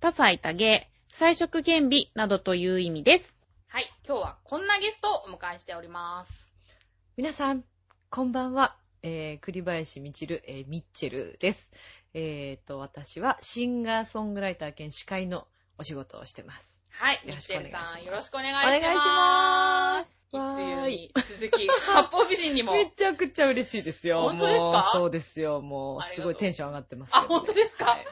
[0.00, 3.36] 多彩多芸、彩色兼備などという意味です。
[3.68, 6.50] はい、今日はこんなゲストをお迎えしております。
[7.18, 7.64] 皆さん、
[8.08, 8.78] こんばんは。
[9.02, 11.70] えー、栗林みちる、えー、ミッチェルです。
[12.14, 16.82] えーと、私はシンガーソングライター兼司会のお仕事をしてます。
[16.92, 18.66] はい、よろしくお願いしますよろしくお願いします。
[18.66, 22.72] お願いしますいつゆわーいに続き、八方美人にも。
[22.72, 24.22] めちゃくちゃ嬉しいですよ。
[24.22, 24.64] 本当ですか？
[24.64, 25.60] もうそうですよ。
[25.60, 28.06] もう、すごいテンション上がってますね、本当ですか、はい。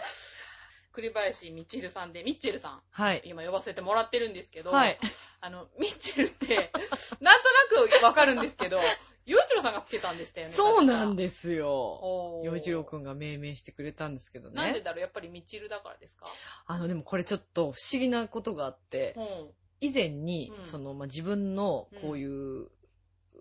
[0.99, 3.23] 栗林みちるさんで、ミッチェルさん、はい。
[3.25, 4.99] 今呼ばせてもらってるんですけど、はい。
[5.41, 6.73] あの、ミッチェルって、
[7.23, 7.49] なんと
[7.85, 8.81] なくわかるんですけど、
[9.25, 10.53] 洋一郎さんがつけたんでしたよね。
[10.53, 11.17] そうなんす。
[11.17, 12.43] ですよ。
[12.45, 14.57] 洋一郎くんが命名してくれたんですけどね。
[14.57, 15.01] なんでだろう？
[15.01, 16.27] やっぱりみちるだからですか？
[16.67, 19.51] あの、でもこれちょっと不思議なことがあって、うん。
[19.81, 22.71] 以前に、うんその、まあ、自分のこういう、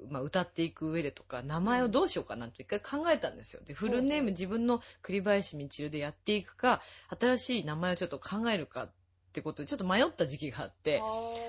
[0.10, 3.62] まあ、歌っていく上でとか、名前をどうしようかなと一回考えたんですよ。
[3.64, 6.82] で、フルネーム自分の栗林みちるでやっていくか、
[7.20, 8.92] 新しい名前をちょっと考えるかっ
[9.34, 11.02] てことで、ちょっと迷った時期があって、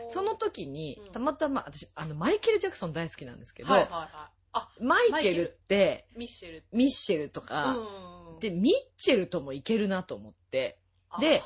[0.08, 4.08] その時にうん、たまたま、私、あの、マイケル・ジャクソン大好きなんですけど、はいはいはい。
[4.52, 6.64] あ、マイケルって、ミッシェル。
[6.72, 8.40] ミッシェルとか、うん。
[8.40, 10.78] で、ミッチェルともいけるなと思って、
[11.20, 11.42] で、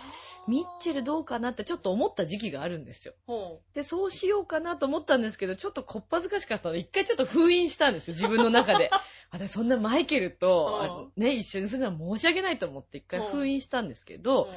[0.48, 3.14] ミッチェルどうかなってちょっと思った時期があるんですよ。
[3.28, 3.58] うん。
[3.74, 8.90] で、そうしようかなと思ったんですけど、ちょっとこっぱずかしかったので、一回ちょっと封印したんですよ、自分の中で。
[9.30, 14.50] 私、そんなマイケルと、ね、一緒にするのは申し訳ないと思って一回封印したんですけど、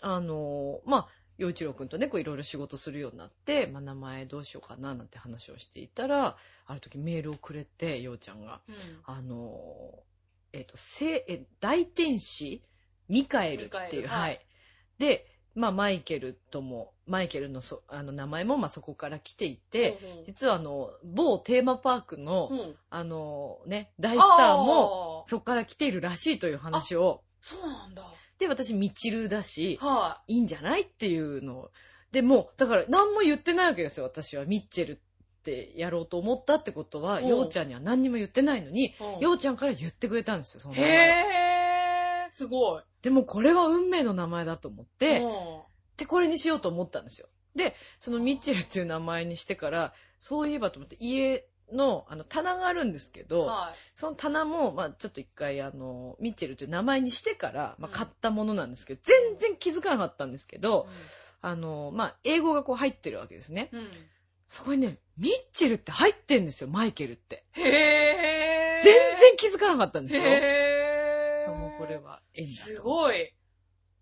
[0.00, 8.74] あのーまあ、洋一郎くんとね、こういろいろ仕事するようになって、まあ、名前どうしようかななんて話をしていたら、ある時メールをくれて、洋ちゃんが、うん。
[9.04, 10.08] あのー
[10.54, 12.62] えっ、と、せえ、大天使
[13.08, 14.40] ミカエルっていう、はいはい。
[14.98, 22.74] で、まあ、マイケルとも、マイケルのそあの名前も、まあ、そこから来ていて、うんうん実はあの、某テーマパークの、うん。
[22.90, 28.12] あのね、大スターも、そこから来ているらしいという話を、そうなんだ。
[28.38, 31.70] で、私、ミチルだし、はいいんじゃないっていうのを。
[32.12, 34.44] でも、だから、何も言ってないわけですよ、私は。
[34.44, 34.96] ミッチェルっ
[35.42, 42.82] てやろうと思ったってことは、うんようちゃんには何にも言ってないのに、ようちゃんから言ってくれたんですよ、その名前をへー、すごい。
[43.02, 45.60] でもこれは運命の名前だと思って、うん
[45.98, 47.28] で、これにしようと思ったんですよ。
[47.56, 53.78] で、そのミッチェルっていう名前にしてから、そういえばと思って、家の、あの、棚があるんですけど、はい。
[53.94, 60.86] その棚も、まあちょっと一回、あの、ミッチェルという名前にしてから、まあうん買ったものなんですけど、全然気づかなかったんですけど、
[61.40, 63.68] あの、まあ英語がこう入ってるわけですね。
[63.72, 63.80] うん。
[63.80, 63.88] うん
[64.50, 67.44] そこにね、ミッチェルって入ってんですよ、マイケルって。
[67.52, 68.82] へー。
[68.82, 70.22] 全然気づかなかったんですよ。
[70.22, 70.87] へー。
[71.78, 72.56] これは縁だと。
[72.56, 73.32] すごい。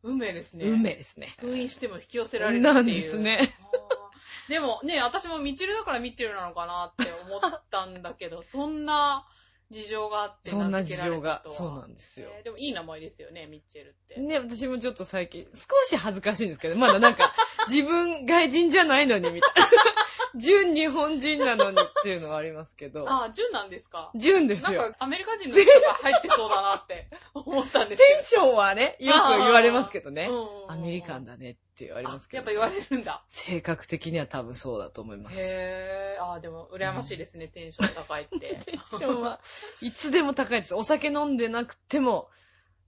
[0.03, 0.67] 運命ですね。
[0.67, 1.35] 運命ですね。
[1.41, 2.75] 封印しても引き寄せられるっていう。
[2.75, 3.55] なんですね。
[4.49, 9.27] でもね、私もミチルだからミチルなのかなって思ったんだけど、そんな
[9.71, 12.29] 事情があってそんな事情が、そうなんですよ。
[12.37, 14.21] えーでもいい名前ですよね、ミッチェルって。
[14.21, 17.35] ね、私もちょっと最近、少し恥ずかしいんですけど、まだなんか、
[17.69, 19.69] 自分外人じゃないのに、みたいな。
[20.39, 23.07] 純日本人なのにっていうのはありますけど。
[23.09, 24.11] あ、純なんですか？
[24.15, 24.83] 純ですよ。
[24.83, 30.29] なんかアメリカ人の人が入ってそうだなって思ったんですテンションはね、よく言われますけどねけ。
[30.29, 30.67] ど。
[30.69, 32.39] アメリカンだだねって言われますけど。
[32.39, 33.23] やっぱ言われるんだ。
[33.29, 35.37] 性格的には多分そうだと思います。
[35.37, 36.25] テへー。
[36.25, 38.61] あー、でも羨ましいですね、テンション高いって。
[38.97, 39.41] ンションは
[39.83, 40.75] いつでも高いです。
[40.75, 42.31] お酒飲んでなくても、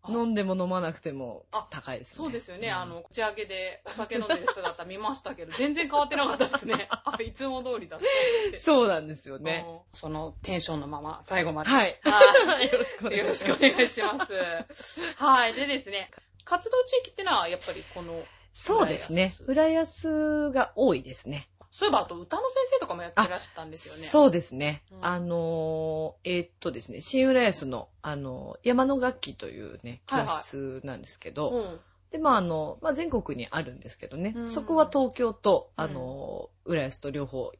[0.03, 2.17] あ飲んでも飲まなくてもあ高いですね。
[2.17, 2.69] そうですよね。
[2.69, 6.89] んあの、打ち上げでお酒飲んでる姿見ましたけど、全然変わってなかったですね。
[6.91, 8.59] あ、いつも通りだって思って。
[8.59, 9.65] そうなんですよね。
[9.67, 11.71] うんそのテンションのまま、最後まで。
[11.71, 12.01] はい。
[12.05, 13.17] はよろしくおい。
[13.19, 14.33] よろしくお願いします。
[14.33, 15.25] 願いします。
[15.25, 15.55] はい。
[15.55, 16.11] でですね、
[16.45, 18.25] 活動地域ってのは、やっぱりこの、
[18.61, 19.35] そうですね。
[19.47, 21.49] 浦安が多いですね。
[21.71, 24.07] そういえば、あと歌の先生とかもやってらしたんですよね。
[24.07, 24.11] う。
[24.11, 24.83] そうですね。
[24.91, 31.81] うんあのー、えーっとですね、新浦安の、あのー、山の楽器というね、教はいはい室なんですけど、うん。
[32.11, 37.53] で、まあ、あの、まあ、全国にあるんですけどね、うんそこは東京と、うんあのー、浦安と両方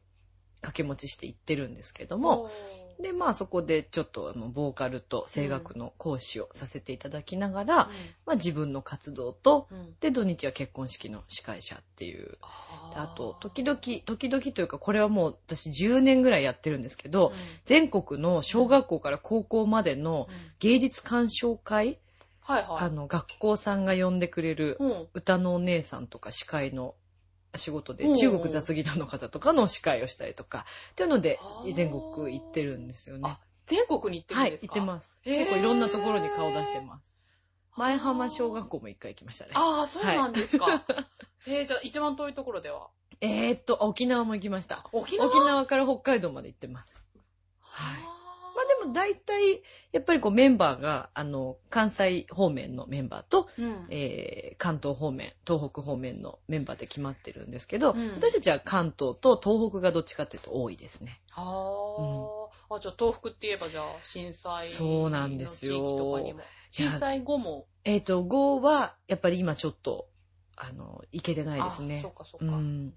[0.61, 2.51] 掛け持ちして行ってるんですけども、
[2.99, 7.89] で、まあ、そこでちょっと、あの、ボーカルと声楽の講師をさせていただきながら、
[8.25, 9.77] まあ、自分の活動と、うん。
[9.77, 9.95] うん。
[9.99, 12.37] で、土日は結婚式の司会者っていう
[12.95, 17.33] あと、時々、時々というか、これはもう私10年ぐらいやってるんですけど、うん
[17.65, 21.99] 全国の小学校から高校までのうん芸術鑑賞会
[22.41, 22.85] はいはい。
[22.85, 25.07] あの、学校さんが呼んでくれるうん。
[25.13, 26.95] 歌のお姉さんとか司会の
[27.59, 30.65] 仕事で中国雑技団の方とかの司会をしたりとか。
[30.91, 31.39] っていうので
[31.73, 33.21] 全国行ってるんですよね。
[33.29, 33.39] あ。
[33.67, 34.73] 全国に行ってるはいんですか？
[34.73, 35.19] 行ってます。
[35.23, 37.13] 結構いろんなところに顔出してます。
[37.77, 39.51] 前浜小学校も一回行きましたね。
[39.53, 40.83] ああ、そうなんですか。
[41.47, 42.89] えー、じゃあ一番遠いところでは？
[43.21, 44.85] えーっと沖縄も行きました。
[44.91, 45.27] 沖縄？
[45.29, 47.05] 沖縄から北海道まで行ってます。
[47.61, 48.18] はい
[48.69, 53.87] でも大体やっぱりこうメンバーがあの関西方面のメンバーとうん。
[53.89, 61.21] えー関東方面、東北方面のメンバーで決まってるんですけど、うん私たちは関東と東北がどっちかっていうと多いですね。
[61.29, 66.39] はあ、あ、じゃあ東北って言えばじゃあ震災そうなんですよの地域とかにも。
[66.69, 67.67] 震災後も。
[67.85, 70.08] えっ、と、5はやっぱり今ちょっと、
[70.61, 72.09] あの、いけてないですあねそ。
[72.09, 72.53] うかそうか。
[72.53, 72.93] うん。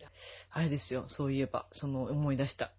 [0.50, 2.72] あれですよ、そういえば、その思い出した。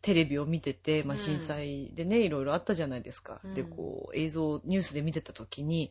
[0.00, 3.40] テレビを見てて、まあ、うん震災でね、いろいろあったじゃないですか。
[3.44, 5.90] うんで、こう、映像、ニュースで見てた時に、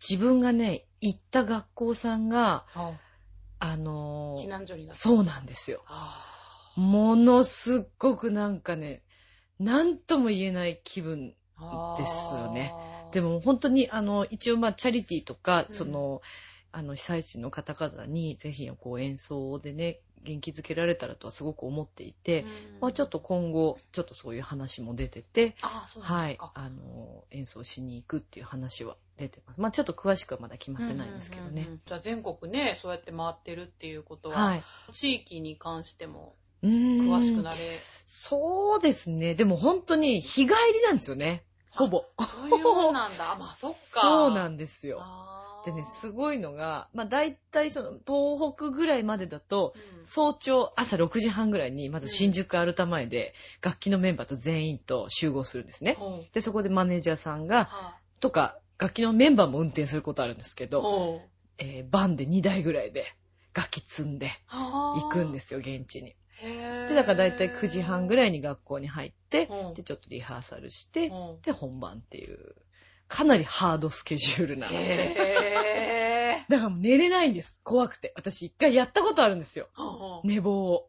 [0.00, 2.98] 自分がね、行った学校さんが、あ
[3.60, 4.98] あの避難所になった。
[4.98, 5.82] そうなんですよ。
[5.88, 9.02] あものすっごくなんかね、
[9.58, 11.34] なんとも言えない気分。
[11.60, 12.72] ーですよね。
[13.12, 16.20] でも本当に、あの、一応まあ、チャリティーとか、うんその、
[16.78, 22.48] あの、被災地の方々に、ぜひ、こう、演奏でね、元気づけられたらとはすごく思っていて、うん
[22.80, 25.56] まあ、ちょっと今後、ちょっとそういう話も出てて、
[26.00, 29.60] はいあの、演奏しに行くっていう話は出てます。
[29.60, 31.74] まあ、ちょっと詳しくはまだ決まってないんですけどねうんうんうんう。
[31.78, 34.62] んじゃあ全国ね、そうやって回ってるっていうことは、はい。
[34.92, 37.56] 地域に関しても詳しくなれ、
[38.06, 39.34] そうですね。
[39.34, 41.44] でも本当に日帰りなんですよね。
[41.70, 42.04] ほぼ。
[42.20, 43.32] そういうもんなんだ。
[43.32, 44.00] あ、まあそっか。
[44.00, 44.98] そうなんですよ。
[45.02, 50.06] あーでね、すごいのが、まあ大体その東北ぐらいまでだと、うん。
[50.06, 55.98] 早朝朝6時半ぐらいに、まず新宿アルタ前で楽器のメンバーと全員と集合するんですね。
[56.32, 61.28] で、そこでマネージャーさんが、はとか、楽器のメンバーも運転することあるんですけいど、
[61.58, 63.04] えーバンで2台ぐらいで
[63.52, 66.14] 楽器積んで行行くんですよ、現地に。
[66.40, 66.88] へー。
[66.88, 69.70] で、だから大体9時半ぐらいに学校に入ってう。
[69.70, 71.14] ん、で、ちょっとリハーサルして、う。
[71.38, 72.54] んで、本番っていう、
[73.08, 74.78] かなりハードスケジュールなので。
[74.78, 77.60] へ だからもう寝れないんです。
[77.64, 78.12] 怖くて。
[78.16, 79.68] 私一回やったことあるんですよ。
[79.76, 80.88] ー寝坊を。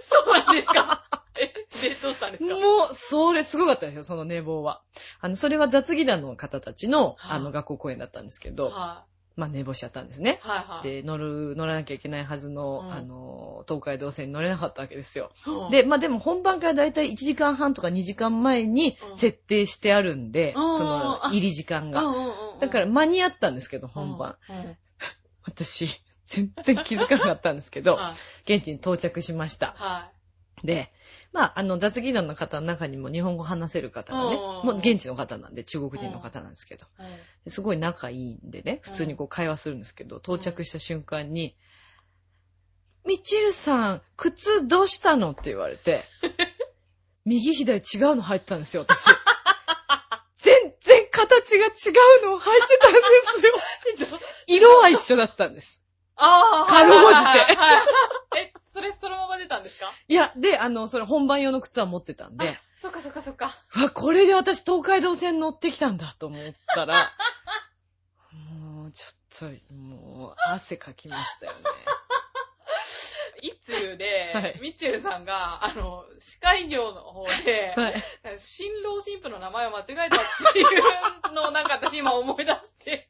[0.00, 1.04] そうなんですか
[1.36, 1.46] え、
[1.88, 2.54] で、どうしたんですか？
[2.54, 4.82] もう、それすごかったですよ、その寝坊は。
[5.20, 9.04] あの、それは雑技団の方たちの、はああの、学校公演だったんですけど、は
[9.36, 10.48] まあ寝坊しちゃったんですねい。。
[10.48, 10.82] はいはい。
[10.82, 15.30] で、乗る、乗らなきゃいけないはずの、うんあの、東海道線に乗れなかったわけですよ。
[15.46, 22.02] うん、で、まあでも本番からだいたい1時間半とか2時間前にうん設定してあるんで、うんその入り時間が。
[22.60, 24.36] だから間に合ったんですけど、本番。
[25.44, 25.88] 私、
[26.26, 28.14] 全然気づかなかったんですけど、は
[28.46, 28.54] い。
[28.54, 29.74] 現地に到着しました。
[29.76, 30.10] は
[30.64, 30.92] で、
[31.32, 36.86] まあ、あの、雑技団の方の中にも日本語話せる方がね、うんもう現地の方なんで、中国人の方なんですけど、
[37.48, 41.56] すごい仲いいんでね、普通にこう会話するんですけど、到着した瞬間に、
[43.06, 45.30] みちるさん、靴どうしたの？
[45.30, 46.04] って言われて、
[47.24, 49.06] 右左 違うの入ってたんですよ、私。
[50.36, 54.20] 全然形が違うのを履いてたんですよ。
[54.48, 55.81] 色は一緒だったんです。
[56.16, 57.56] ああ、かろうじて
[58.38, 59.90] え、それそのまま出たんですか？
[60.08, 63.50] いや、で、あの、それ本番用の靴は持ってたんで、そっかそっかそっか。
[63.76, 67.12] うわ、これで私東海道線乗ってきたんだと思ったら、
[68.52, 71.58] もう、ちょっと、もう、汗かきましたよね。
[73.42, 78.04] 一通で、はいミッチェルさんが、あの、司会業の方で、はい。
[78.38, 80.20] 新郎新婦の名前を間違えたっ
[80.52, 83.08] ていうのをなんか私今思い出して。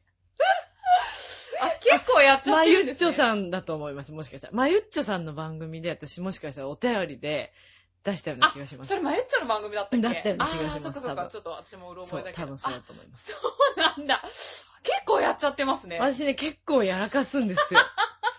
[1.61, 3.07] あ、結構やっちゃまってるんですね。
[3.07, 4.53] ゆっちょさんだと思います、もしかしたら。
[4.53, 7.51] まゆっちょさんの番組で私もしかしたらお便りで
[8.03, 9.01] 出したような気がしますそれ。
[9.01, 10.01] マユッチョの番組だったっけ？
[10.01, 11.27] だったような気がしますあーそっかそっか。
[11.29, 12.47] ちょっと私もうろそう、覚えだけど。
[12.47, 13.31] 多分そうだあと思います。
[13.31, 13.37] そ
[13.77, 14.23] うなんだ。
[14.83, 15.99] 結構やっちゃってますね。
[15.99, 17.79] 私ね、結構やらかすんですよ。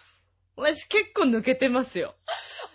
[0.56, 2.14] 私結構抜けてますよ。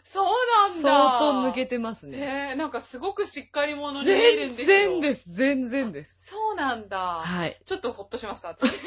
[0.03, 0.89] そうなんだ。
[0.89, 2.17] 相当抜けてますね。
[2.17, 2.21] へ
[2.53, 4.65] え、なんかすごくしっかり者に見えるん全ですよ。
[4.65, 6.17] 然です、全然です。
[6.25, 6.97] そうなんだ。
[7.23, 7.55] はい。
[7.63, 8.79] ちょっとほっとしました、私。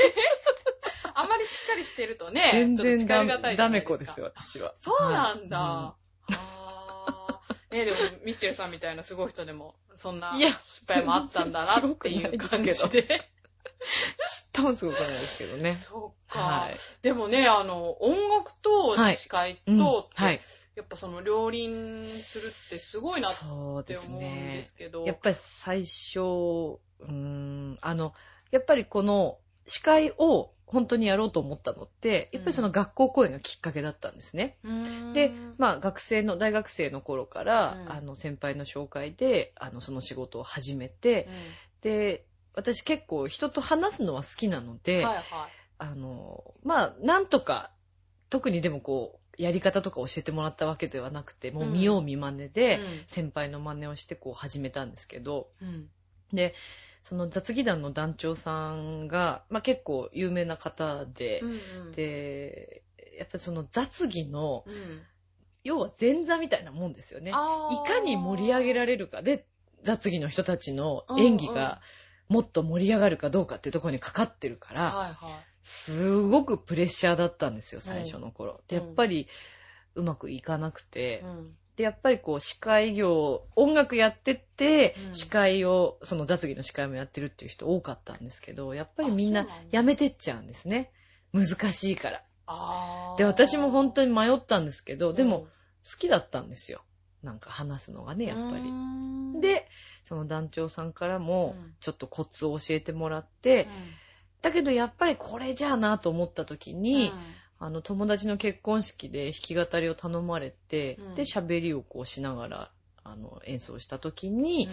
[1.14, 4.72] あんまりしっかりしてるとね、全ちょっと力がたいじダメ子ですよ、私は。
[4.76, 5.58] そうなんだ。
[5.58, 5.96] は
[6.28, 13.02] あーねでも、ミッチェルさんみたいなすごい人でも、そんな失敗もあったんだなっていう感じで。
[13.02, 15.74] ちっともすごくないですけどね。
[15.74, 16.76] そうか、はい。
[17.02, 19.76] でもね、あの、音楽と司会と、うん
[20.14, 20.40] はい。
[20.74, 24.64] やっぱその両輪するってすごいなって思うんでね。
[24.66, 25.04] すけど。
[25.04, 28.14] やっぱり最初、うーん、あの、
[28.50, 34.58] やっぱりこの司会を本当にやろうと思ったのって、やっぱりその学校公演がきっかけだったんですね。
[34.64, 41.32] うーんで、まあ学生の、大学生の頃から、うんあの先輩の紹介で、あのその仕事を始めて、うん
[41.82, 42.24] で、
[42.54, 45.24] 私結構人と話すのは好きなので、はいはい。
[45.78, 47.72] あの、まあ、なんとか、
[48.30, 55.88] 特にでもこう、やり方とか教えてもらったわけではなくて、もう見よう見真似で、先輩の真似をしてこう始めたんですけど、うん。
[56.32, 56.54] で、
[57.02, 62.84] その雑技団の団長さんが、まあ、結構有名な方で、うんうん、で、
[63.18, 65.00] やっぱりその雑技の、うん、
[65.64, 67.30] 要は前座みたいなもんですよね。
[67.30, 69.46] いかに盛り上げられるかで、
[69.82, 71.80] 雑技の人たちの演技が
[72.28, 75.46] もっと盛り上がるかどうかっていうところにかかってるから、はいはい。
[75.60, 78.62] すごくプレッシャーだったんですよ、最初の頃。
[78.68, 79.26] で、うんやっぱり
[79.96, 90.90] うまくいかなくて、うんで、やっぱりこう、司会業、音楽やってて、うん司会を、その雑技の司会もやってるっていう人多かったんですけど、やっぱりみんなあそうなんだやめてっちゃうんですね。
[91.32, 92.22] 難しいから。
[92.46, 95.48] あーで、私も本当に迷ったんですけど、でも、うん
[95.84, 96.84] 好きだったんですよ。
[97.22, 98.70] なんか話すのがね、やっぱり。
[98.70, 99.68] んで、
[100.04, 103.68] その団長さんからもうん、ちょっとコツを教えてもらって、
[104.40, 107.12] だけどやっぱりこれじゃあなと思った時に、
[107.64, 112.70] あの、友達の結婚式で弾き語りを頼まれて、うんで、喋りをこうしながら、
[113.04, 114.68] あの、演奏した時うんに、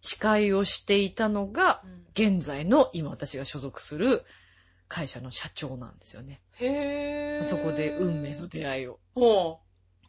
[0.00, 4.22] 司会をしていたのが、うん現在の今私が所属する
[4.86, 6.42] 会社の社長なんですよね。
[6.60, 7.42] へー。
[7.42, 9.60] そこで運命の出会いをほ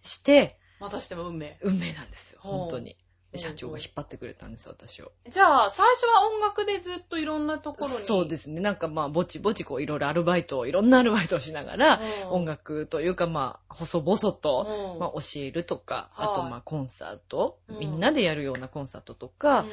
[0.02, 0.84] して、う。
[0.84, 1.58] またしても運命。
[1.62, 2.98] 運命なんですよ、本当に。
[3.36, 5.12] 社長が引っ張ってくれたんです、私を。
[5.30, 7.96] じゃあ、最初は音楽でずっといろんなところに。
[7.96, 8.62] そうですね。
[8.62, 12.30] なんかまあ、ぼちぼちこう、いろいろアルバイトを、いろんなアルバイトをしながら、うん。
[12.30, 15.00] 音楽というかまあ、細々と、うん。
[15.00, 16.28] まあ、教えるとか、はい。
[16.28, 17.80] あとまあ、コンサート、うん。
[17.80, 19.70] みんなでやるようなコンサートとか、うん。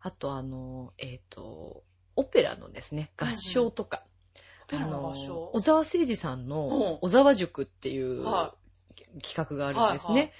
[0.00, 1.84] あとあの、えっ、と、
[2.16, 4.04] オペラのですね、合唱とか、
[4.64, 5.14] オペラの
[5.52, 6.48] 小沢誠二さんうん。
[6.48, 8.54] の小沢塾っていうは
[9.22, 10.14] 企画があるんですね。
[10.14, 10.32] はいは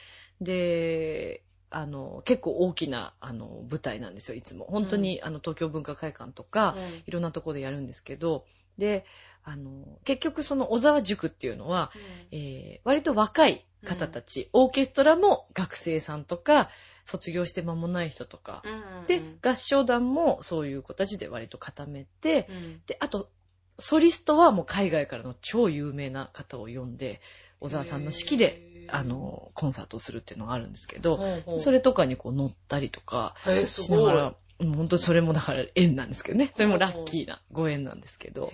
[0.43, 4.67] で、あの、結構大きな、あの、舞台なんですよ、いつも。
[4.67, 7.03] 本当に、あの、東京文化会館とか、うん。
[7.07, 8.45] いろんなところでやるんですけど、
[8.79, 9.05] で、
[9.45, 11.91] あの、結局その小沢塾っていうのは、
[12.31, 16.71] えー割と若い方たち、オーケストラも学生さんとか、
[17.05, 22.83] 卒業して間もない人とか、うんで、合唱団もそういう子たちで割と固めて、うん。
[22.87, 23.31] で、あと、
[23.79, 27.21] ソリストはもう海外からの超有名な方を呼んで、
[27.59, 31.59] 小沢さんの指揮で、あの、コンサートをするっていうのがあるんですけど、ほうほう。
[31.59, 33.35] それとかにこう乗ったりとか
[33.67, 34.37] しながら、うん
[34.77, 36.53] 本当それもだから縁なんですけどね。
[36.55, 38.53] それもラッキーなご縁なんですけど、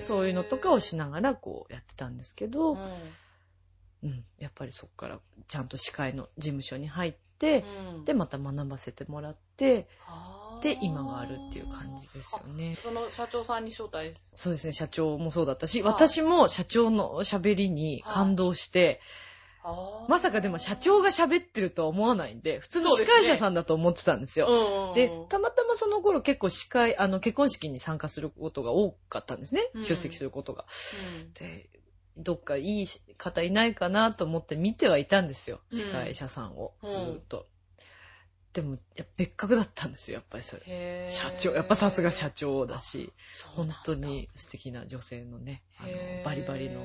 [0.00, 2.78] そういうのとかをしながらこうやってたんですけど、うん。
[4.02, 8.04] うん、やっぱりそこからちゃんと司会の事務所に入って、うん。
[8.04, 9.86] で、また学ばせてもらって、
[10.60, 12.74] で、今があるっていう感じですよね。
[12.74, 14.14] その社長さんに招待？
[14.34, 19.28] そうですね、社長もそうだったし、はい私も社長の喋りに感動して、あー
[20.08, 24.46] まさかでも社長が喋ってるとは思わないんで、普通の司会者さんだと思ってたんですよ。
[24.48, 29.70] うんうんで、たまたまその頃結構司会、あの、結婚式に参加することが多かったんですね。
[29.74, 30.64] うん出席することが。
[31.20, 31.68] うんで、
[32.16, 35.60] どっかいい方いないかなと思って見てはいたんですよ。
[35.70, 36.72] うん司会者さんを。
[36.82, 37.46] うんずーっと。
[38.52, 38.78] でも、
[39.16, 41.08] 別格だったんですよ、やっぱりそれ。
[41.10, 43.12] 社長、やっぱさすが社長だし、
[43.54, 45.88] 本当に素敵な女性のね、あの
[46.24, 46.80] バリバリの、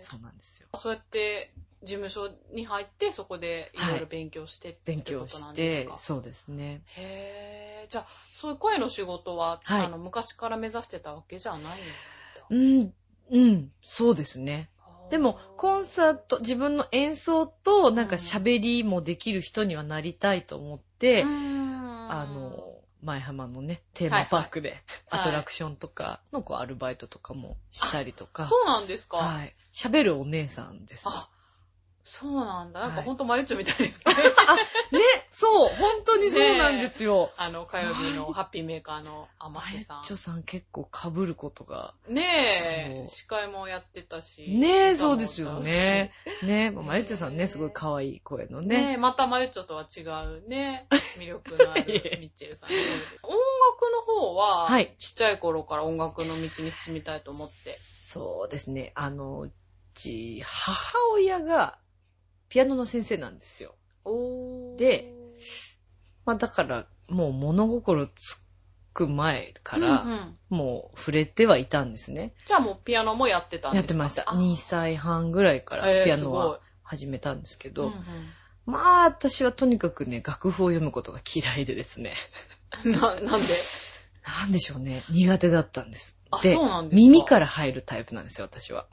[0.00, 0.68] そうなんですよ。
[0.76, 1.52] そうやって
[1.84, 3.90] 事務所に入ってそこでい。
[3.90, 6.82] ろいろ勉強してって勉強してそうですね。
[6.96, 7.90] へー。
[7.90, 9.86] じゃあそういう声の仕事は、はい。
[9.86, 11.74] あの昔から目指してたわけじゃないんだ。
[12.50, 12.94] うん、
[13.30, 14.70] うん、そうですね。
[15.10, 21.26] でも、コンサート、自分の演奏と、なんか喋りもできる人にはなりたいと思って、あ
[22.10, 24.70] あの、前浜のね、テーマパークで、
[25.08, 25.20] はい。
[25.20, 29.54] アトラクションとかのこうアルバイトとかもしたりとか、そうなんですか、はい。
[29.72, 31.04] 喋るお姉さんです。
[31.06, 31.28] あ
[32.04, 32.80] そうなんだ。
[32.80, 34.14] なんかはいほんとマユッチョみたいですね。
[34.92, 37.32] ね、そう、本当にそうなんですよ。
[37.36, 41.94] あの、火曜日のハッピーメーカーのアママユセさッチョさん結構被ることが。
[42.08, 42.14] ん。
[42.14, 44.50] ねえ、司会もやってたし。
[44.50, 46.12] ねえ、そうですよね。
[46.42, 48.92] ねまあマユッチョさんね、すごい可愛い声のねね。
[48.92, 50.86] え、またマユッチョとは違うね、
[51.18, 51.84] 魅力のある
[52.20, 52.70] ミッチェルさん。
[52.70, 57.72] 音楽の方は、はいちっちゃい頃から音楽の道に進みたいと思って。
[57.72, 58.92] そうですね。
[58.94, 59.52] あの、う
[59.94, 61.78] ち、母親が
[62.48, 63.74] ピアノの先生なんですよ。
[64.04, 65.12] おーで、
[66.24, 68.42] まあだから、もう物心つ
[68.92, 72.34] く前かうんうら、んもう触れてはいたんですね。
[72.46, 73.82] じゃあもうピアノもやってたんですか？
[73.82, 74.30] やってました。
[74.30, 77.92] あ2歳半ぐらいからピアノはい始めたんですけど、うん
[78.66, 82.14] まあ私はとにかくね、楽譜を読むことが嫌いでですね。
[82.84, 83.46] う んな、なんで？
[84.26, 85.04] なんでしょうね。
[85.10, 86.16] 苦手だったんです。
[86.30, 86.96] あでそうなんですか？
[86.96, 88.86] 耳から入るタイプなんですよ、私は。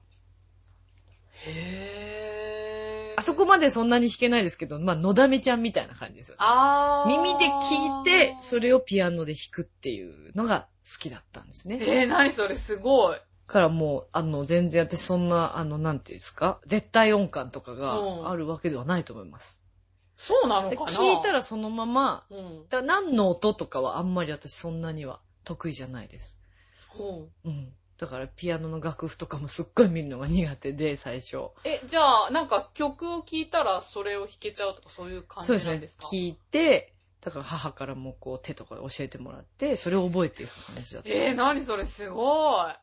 [1.46, 2.21] へ
[3.22, 6.44] あそこまでそんなに弾けないですけど、まあ、のだめちゃんみたいな感じですよね。
[7.08, 11.78] 耳で聞いて、それをピアノで弾くっていうのが好きだったんですね。
[11.82, 13.16] えー、何それすごい。
[13.16, 13.22] だ
[13.54, 19.62] からもう、あの、全然私そんな、あの、なんていうんですか、絶対音感とかうんがあるわけではないと思います。
[20.18, 20.92] そうなのでかな？
[20.92, 22.64] 聞いたらそのまま、うん。
[22.70, 26.40] だから何の音とかはあんまり私そんなには得意じゃないです。
[27.46, 27.52] うん。
[27.52, 27.74] うん。
[28.02, 31.52] だからピアノの楽譜とかもすっごい見るのが苦手で、最初。
[31.64, 36.08] え、じゃあ、なんか曲を聴いたらそれを弾けちゃうとかそういう感そうですねじなんですか。
[36.08, 41.10] 聞いて、だから母からもこう手とかで教えてもらって、それを覚えていく感じだった。
[41.10, 42.74] えー、何それすごい。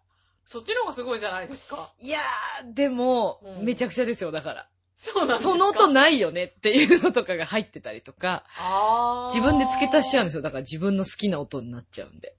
[0.45, 1.93] そっちの方がすごいじゃないですか。
[2.01, 4.69] いやー、でも、うんめちゃくちゃですよ、だから。
[4.95, 5.53] そうなんですか？
[5.53, 9.35] その音ないよねっていうのとかが入ってたりとか、あー。
[9.35, 10.43] 自分で付け足しちゃうんですよ。
[10.43, 12.37] だから自分の好きな音になっちゃうんで。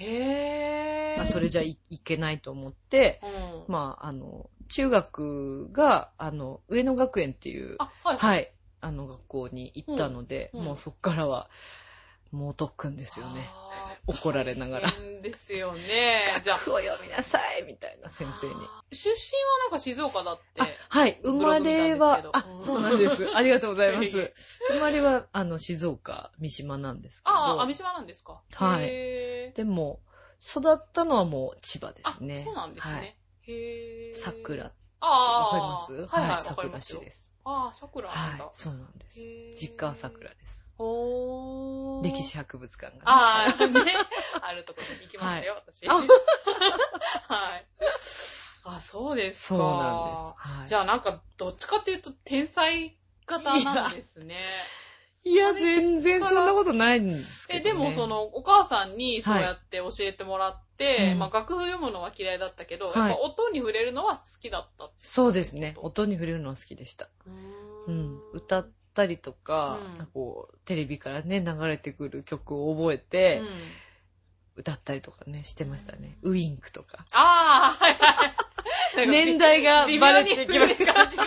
[0.00, 1.16] へー。
[1.16, 3.20] まあ、それじゃいいけないと思って、
[3.66, 3.72] うん。
[3.72, 8.18] まあ、あの、中学が、あの、上野学園っていう、あ、はい。
[8.18, 11.50] はい、あの学校に行ったので、うんうんもうそっからは、
[12.30, 13.50] 猛特訓ですよね。
[14.06, 14.92] 怒られながら。
[15.22, 16.40] ですよね。
[16.42, 18.54] じゃあ、を読みなさいみたいな先生に。
[18.92, 20.62] 出身はなんか静岡だって。
[20.62, 23.28] あはい、生まれは、あ、そうなんです。
[23.34, 24.32] ありがとうございます。
[24.70, 27.34] 生まれは、あの、静岡、三島なんですけど。
[27.36, 28.40] ああ、網島なんですか？
[28.54, 28.86] はい
[29.52, 30.00] でも、
[30.40, 32.40] 育ったのはもう千葉ですね。
[32.40, 32.94] あ、そうなんですね。
[32.94, 33.16] はい。
[33.48, 34.14] へー。
[34.14, 34.64] 桜。
[34.64, 34.70] わ
[35.00, 35.50] ああ。
[35.50, 36.16] かります？
[36.16, 37.34] はい桜市です。
[37.44, 38.54] ああ、桜なんだはい。。
[38.54, 39.20] そうなんです。
[39.56, 40.59] 実家は桜です。
[40.80, 42.04] ほー。
[42.04, 43.02] 歴史博物館がね。
[43.04, 43.84] ああ、ね。
[44.40, 45.86] あるところに行きましたよ、私。
[45.86, 45.96] あ
[47.28, 47.66] はい。
[48.64, 49.56] あ、そうですか。
[49.56, 50.48] そうなんです。
[50.58, 50.68] はい。
[50.68, 52.96] じゃあなんか、どっちかっていうと天才
[53.26, 54.42] 型なんですね。
[55.22, 57.72] いや、全然そんなことないんですけえ、ど、ね。
[57.72, 64.90] でもそ、の、お母さんにそうやって教えてもらって、うんまあ楽譜読むのは嫌いだったけど、はいやっぱ音に触れるのは好きだった。
[64.96, 65.74] そうですね。
[65.76, 67.10] 音に触れるのは好きでした。
[67.26, 68.20] ううーん。
[68.32, 73.46] 歌ったりとか、うんなんかこう、テレビからね、流れてくる曲を覚えうて、ん。
[74.56, 76.18] 歌ったりとかね、してましたね。
[76.22, 77.06] ウィンクとか。
[77.12, 79.08] ああ、はいはい。
[79.08, 81.24] 年代がバレてきま微妙に触れる感じが。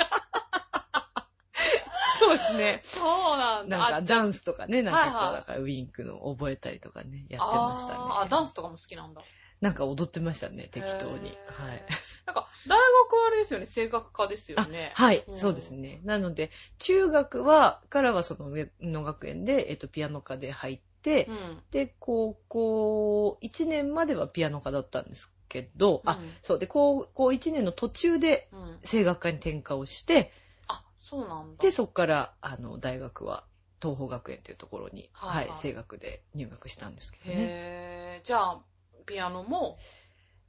[2.20, 2.82] そうですね。
[2.84, 3.78] そうなんだ。
[3.78, 8.00] なんかあダンスとかね、なんかこう、はいはいだからウィンクの覚えたりとかね、やってましたね。
[8.00, 9.22] あ、ダンスとかも好きなんだ。
[9.64, 11.40] なんか踊ってましたね、適当に。
[11.48, 11.86] はい。
[12.26, 14.92] なんか、大学はあれですよね、声楽科ですよあね。
[14.94, 16.02] はい、うんそうですね。
[16.04, 21.64] なので、中学は、からはその上野学園で、えっと、ピアノ科で入って、うん。
[21.72, 28.80] で、高校1年まではピアノ科だったんですけど、あうん、そう、で、高校1年の途中でうん。
[28.84, 30.34] 声楽科に転科をして、
[30.68, 31.64] あ、そうなんだ。
[31.64, 33.46] で、そこから、あの、大学は、
[33.82, 37.36] 東邦学園というところに、ははいい、はい声楽で入学したんですけどね。
[37.36, 38.26] へー。
[38.26, 38.62] じゃあ、
[39.04, 39.78] ピアノも、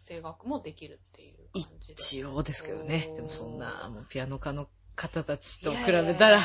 [0.07, 1.95] 声楽もできるっていう感じで。
[1.95, 6.45] 一応ですけどねでもそんな、もうピアノ科の方たちと比いやいやいやべたら、も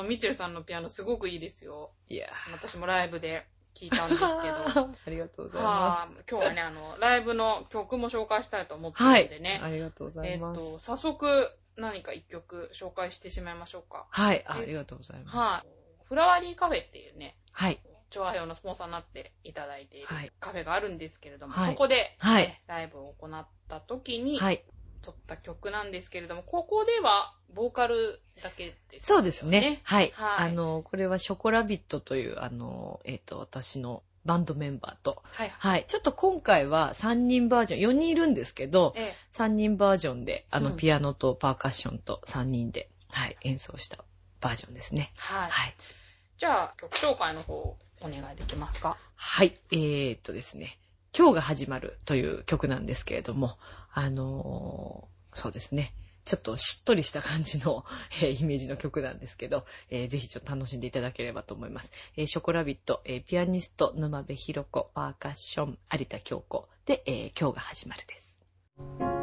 [0.00, 1.92] う、ミッチェルさんのピアノすごくいいですよ。
[2.08, 4.90] いや私もライブで聞いたんですけど。
[5.06, 9.02] ありがとうございまはあ、今日はね、あの、ライブの曲も紹介したいと思ってす。
[9.04, 9.60] はいるのでね。。
[9.62, 10.60] ありがとうございます。
[10.60, 14.06] えっと、早速何か一曲紹介してしまいましょうか。
[14.10, 15.36] はい、あありがとうございます。
[15.36, 16.04] はい。
[16.08, 17.80] フラワリーカフェっていうね、はい。
[18.10, 24.64] 調和表のスポンサーになっていただいているはいカフェがあるんですけれども、はいそこで、はいねライブを行った時にはい。
[25.00, 29.18] 撮った曲なんですけれども、ここではボーカルだけですよね。
[29.18, 29.80] そうですね。
[29.84, 30.12] はい。
[30.14, 35.52] はいあの、これはショコラビットという、あの、えっ、と、私のバンドメンバーと、はい。
[35.56, 35.84] はい。
[35.88, 44.04] ちょっと今回は3人バージョン、4人いるんですけど、ええ、3人バージョンで、あの、うんピアノとパーカッションと3人で、はい、演奏した
[44.40, 45.12] バージョンですね。
[45.16, 45.50] はい。
[45.50, 45.74] はい。
[46.36, 48.96] じゃあ、曲紹介の方、お願いできますか？
[49.14, 49.54] はい。
[49.72, 50.78] えー、っとですね。
[51.16, 53.58] 今日が始まるという曲なんですけれども、
[53.92, 55.94] あのーそうですね。
[56.24, 57.84] ちょっとしっとりした感じの、
[58.22, 61.90] えーイメージの曲なんですけど、えーぜひちょっと楽しんでいただければと思います。
[62.16, 68.38] えーショコラビット、えーピアニスト、沼部ひろ子、パーカッション、有田京子で、えー今日が始まるです。「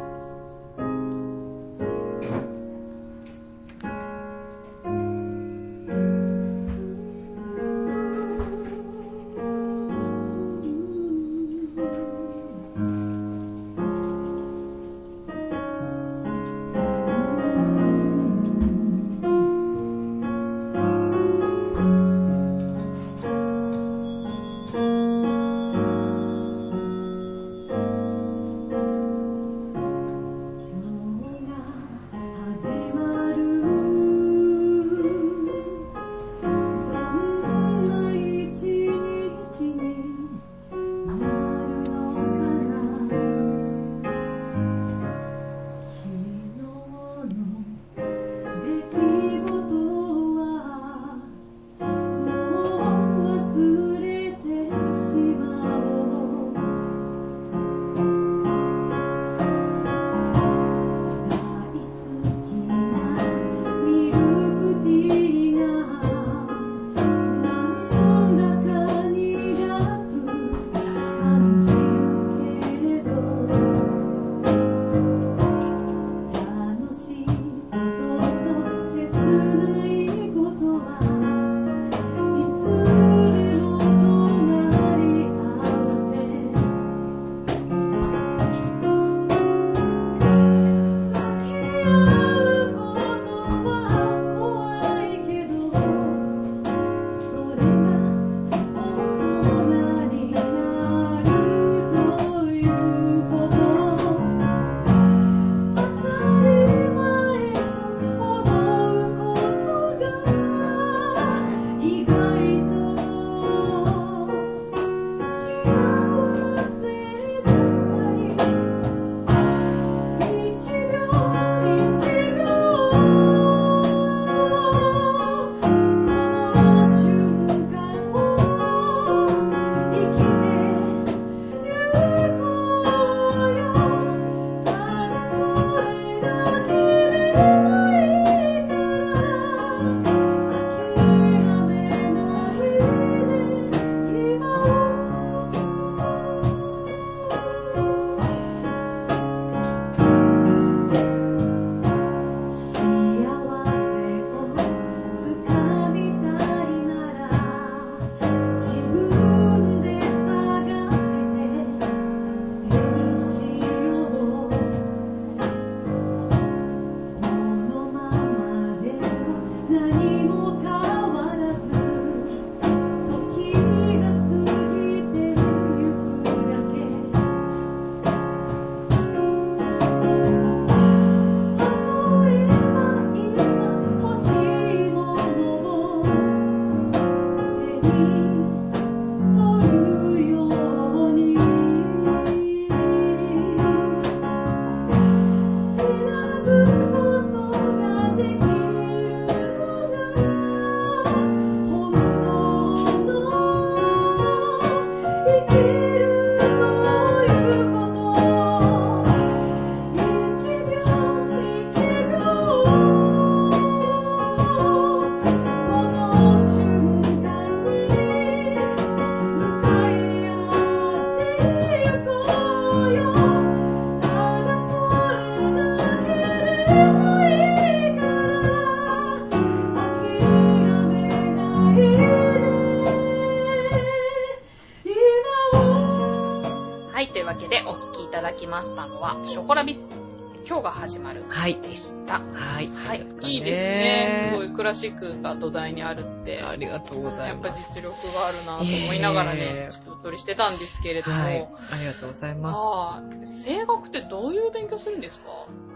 [242.86, 242.98] はい。
[242.98, 243.16] はいです。
[243.16, 244.30] かいいですね。
[244.30, 246.42] すごいクラシックが土台にあるって。
[246.42, 247.74] ありがとうござやっぱいます。
[247.74, 251.16] 実力があるなと思いながらねえ、えちょっとうっとりしてたんですけれども。
[251.16, 251.48] はい。
[251.72, 252.56] ありがとうございます。
[252.58, 253.02] ああ、
[253.44, 255.26] 声楽ってどういう勉強するんですか？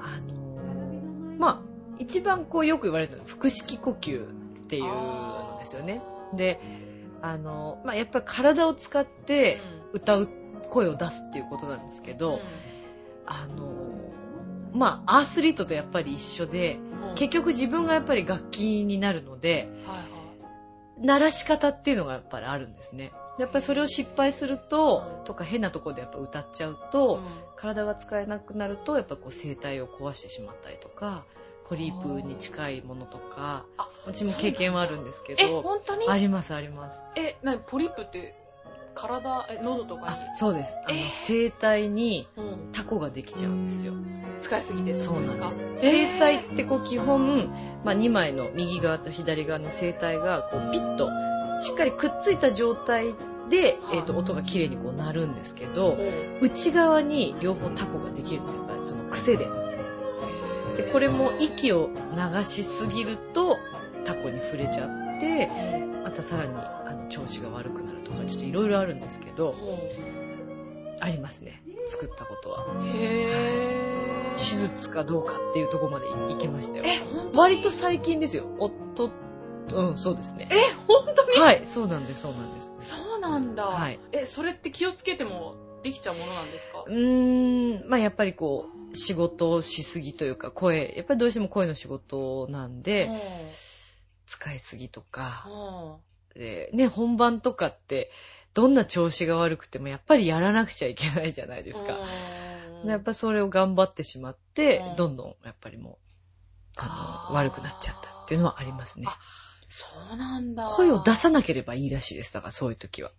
[0.03, 1.61] あのーまあ、
[1.99, 6.03] 一番こうよく言われるのは腹式呼吸っていうのですよね。
[6.35, 6.61] で、
[7.23, 9.59] あのーまあ、やっぱり体を使って
[9.93, 10.29] 歌う、
[10.71, 12.39] 声を出すっていうことなんですけど、
[13.27, 13.90] あのー
[14.73, 16.79] まあ、アスリートとやっぱり一緒で、
[17.11, 17.15] うん。
[17.17, 21.07] 結局自分がやっぱり楽器になるので、はいはい。
[21.07, 23.13] 鳴らし方っていうのがやっぱりあるんですね。
[23.39, 25.25] やっぱりそれを失敗するとう、ん。
[25.25, 27.25] とか変なところでやっぱ歌っちゃうと、うん。
[27.57, 31.25] 体が使えなくなるとやっぱこう声帯を壊してしまったりとか
[31.69, 36.09] ポリープに近いものとかあ私も経験はあるんですけえ、ど本当に？
[36.09, 37.05] ありますあります。
[37.17, 38.35] え、なに、ポリープって、
[38.95, 40.75] 体、え、喉とかあそうです。
[40.87, 41.09] あのえ？
[41.11, 43.93] 声帯にに、うん、タコができちゃうんですよ。
[44.41, 45.63] 使いすぎてそうなんです。
[45.83, 47.49] えー声帯ってこう基本、
[47.85, 51.11] まあ、2枚の右側と左側の声帯がこうピッと
[51.61, 53.15] しっかりくっついた状態
[53.51, 53.99] で、はい。
[53.99, 56.39] えー、と音が綺麗にこう鳴るんですけどうん。
[56.41, 58.63] 内側に両方タコができるんですよ。
[58.63, 59.47] やっぱりその癖で。
[60.77, 63.59] でこれも息を流しすぎると
[64.05, 65.51] タコに触れちゃって
[66.05, 66.55] またさらに
[67.11, 69.55] 調子が悪くなるとかちょっといろいろあるんですけど
[71.01, 72.65] ありますね作ったことは。
[72.85, 76.85] へぇ手術かどうかっていうところまで行きましたよ。
[76.87, 77.01] え、
[77.35, 78.47] 割と最近ですよ。
[78.59, 79.11] 夫
[79.73, 80.49] うんそうですね。
[80.51, 81.39] え、ほんとに？
[81.39, 82.73] はいそうなんですそうなんです。
[82.81, 83.65] そうなんだ。
[83.67, 83.99] はい。
[84.13, 86.85] え、それって気をつけてもできちゃうものなんですか？
[86.87, 93.11] うーんまあやっぱりこう仕事をしすぎというか声やっぱりどうしても声の仕事なんで、
[94.27, 95.49] 使いすぎとか、
[96.35, 98.11] うんで、ね、本番とかって、
[98.55, 101.99] どんな調子が悪くてもやっぱりやらなくちゃいけないじゃないですか。
[102.85, 105.97] やっぱそれを頑張ってしまって、うんどんどんやっぱりもう、
[106.77, 109.07] あの、悪くなっちゃったっていうのはありますね。
[109.09, 109.19] あ
[109.69, 110.69] そうなんだ。
[110.69, 112.35] 声を出さなければいいらしいです。
[112.35, 113.13] だからそういう時は。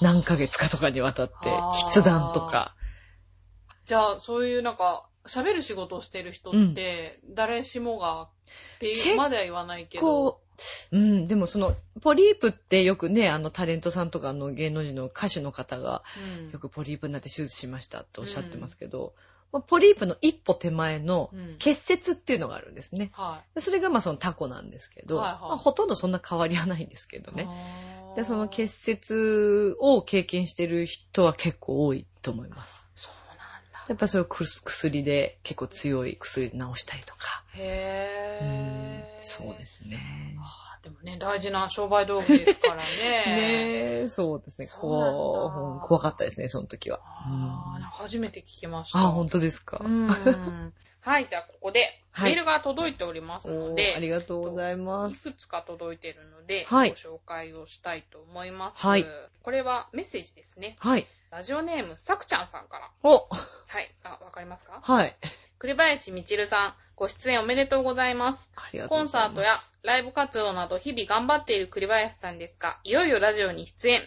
[0.00, 1.50] 何ヶ月かとかにわたって
[1.88, 2.74] 筆談とか。
[3.84, 8.28] じゃあ、そういうなんか、喋る仕事をしてる人って、誰しもが、っ
[8.80, 10.40] ていうまでは言わないけど。
[10.90, 16.02] こう、うん、でもその、ポリープってよくね、あのタレントさんとかあの芸能人の歌手の方が、
[16.44, 19.14] うんよくポリープになって手術しましたっておっしゃってますけど、
[19.52, 23.10] まあポリープの一歩手前のうん結節っていうのがあるんですね。
[23.12, 27.34] はでそれがまあそのタコなんですけど、はいはいまあ、ほとんどそんな変わりはないんですけどい。
[27.34, 27.46] ね。
[28.16, 32.86] で、その結節を経験してる人は結構多いと思います。
[32.94, 33.36] そうなん
[33.72, 33.84] だ。
[33.88, 37.44] やっぱそれを薬で結構強い薬で治したりとか。
[37.54, 38.91] へー。
[39.22, 39.98] うんそうですね。
[40.82, 42.82] でもね、大事な商売道具ですからね。
[43.36, 44.66] ねえ、そうですね。
[44.80, 47.00] 怖かったですね、その時は。
[47.04, 48.98] あ初めて聞きました。
[48.98, 49.80] あ、本当ですか。
[49.82, 50.72] うん。
[51.00, 55.30] はい、じゃあここで、はいメールが届いておりますので、おーありがとうございまいす。
[55.32, 58.78] くつか届いているので、はいご紹介をしたいと思います。
[58.78, 59.06] はい
[59.42, 60.76] これはメッセージですね。
[60.80, 61.06] はい。
[61.30, 62.90] ラジオネーム、さくちゃんさんから。
[63.02, 63.94] おはい。
[64.04, 64.80] あ、わかりますか？
[64.82, 65.16] はい。
[65.62, 68.50] 栗林みちるさん、ご出演おめでとうございます。
[68.56, 69.32] ありがとうコンございます。
[69.32, 74.02] サートやライブ活動など日々頑張っている栗林さんですが、いよいよラジオに出演。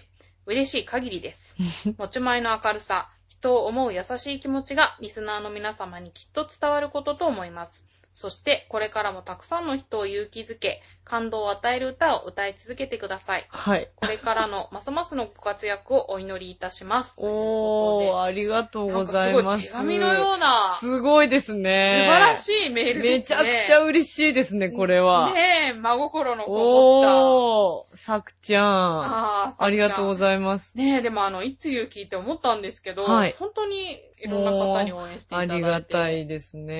[0.45, 1.55] 嬉しい限りです。
[1.97, 7.85] 持ち前の明るさ、人を思う優しい気持ちがリスナーの皆様にきっと伝わることと思います。
[8.15, 13.45] そして、これからもたくさんの人を勇気づけ、感動を与える歌を歌い続けてください。
[13.49, 13.89] はい。
[13.97, 17.13] これからのますますのご活躍をお祈りいたします。
[17.19, 19.67] おー、ありがとうございます。
[19.67, 22.07] すごい手紙のような、素すごいですね。
[22.09, 23.37] 晴らしいメールですね。
[23.41, 25.33] めちゃくちゃ嬉しいですね、これは。
[25.33, 27.21] ねえ、真心のこもった。
[27.21, 29.03] おー、さくちゃん。
[29.03, 30.77] あーありがとうごいざいます。
[30.77, 35.53] ねえ、でもあの、いつゆ聞いて思ったんですけど、はい本当にいろんな方に応援していただいて。
[35.53, 36.73] ありがたいですねね。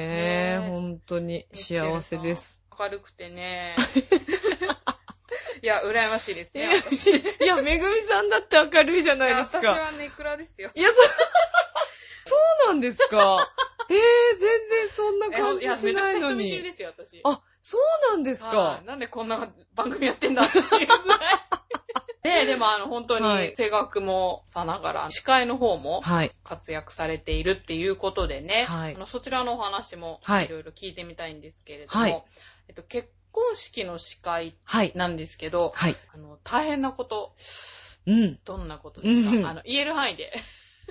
[0.66, 2.60] え本当に幸せです。。
[2.78, 3.76] 明るくてね。
[5.62, 7.12] いや、羨ましいですいやね、私。
[7.12, 9.60] いいや、めぐみさんだって明るいじゃないやですか。
[9.60, 10.72] 私はネクラですよ。
[10.76, 10.96] いや、そ、
[12.26, 13.52] そうなんですか。
[13.90, 16.48] えー、全然そんなえ感じいや、めちゃくちゃしないのに。
[16.48, 17.22] 人見知りですよ、私。
[17.24, 18.86] あ、そうなんですはかい。
[18.86, 20.88] なんでこんな番組やってんだっていうぐらい。
[22.26, 26.32] ねえ、でもあの、本当はいに声楽もさながら、司会の方もはい。
[26.44, 32.24] 活躍されているっていうことでね、はいあのそちらのお話もはいいろいろ聞いてみたいんですけれども、はい
[32.68, 34.92] えっと、結婚式の司会はい。
[34.96, 35.96] なんですけど、はい。
[36.14, 37.36] あの大変なこと、
[38.08, 38.40] うん。
[38.46, 40.34] どんなことですか、うんあの言える範囲で。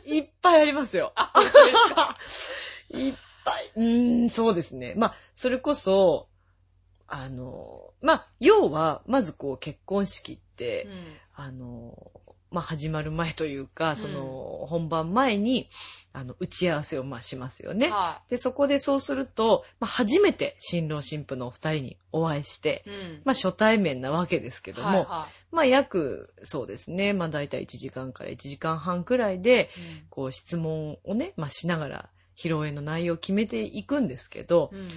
[0.04, 1.12] いっぱいありますよ。
[1.14, 2.18] あ、本当ですか？
[2.98, 3.72] いっぱい。
[3.76, 4.94] うーん、そうですね。
[4.96, 6.28] まあ、それこそ、
[7.06, 11.96] あの、まあ、要は、まずこう、結婚式って、うんあの、
[12.50, 15.68] まあ、始まる前というか、その、本番前に、
[16.12, 17.90] あの、打ち合わせをまあしますよね。
[17.90, 23.22] はで、そこでそうすると、まあ、初めて新郎新婦のお二人にお会いしてい。、うん。
[23.24, 29.80] まあ、初対面なわけですけども、はいはまあ、約、そうですね、まあ、大体1時間から1時間半くらいで、い。
[29.80, 34.88] うんこう、質問をね、まあ、しながら、披露宴の内容を決めていくんですけど、うん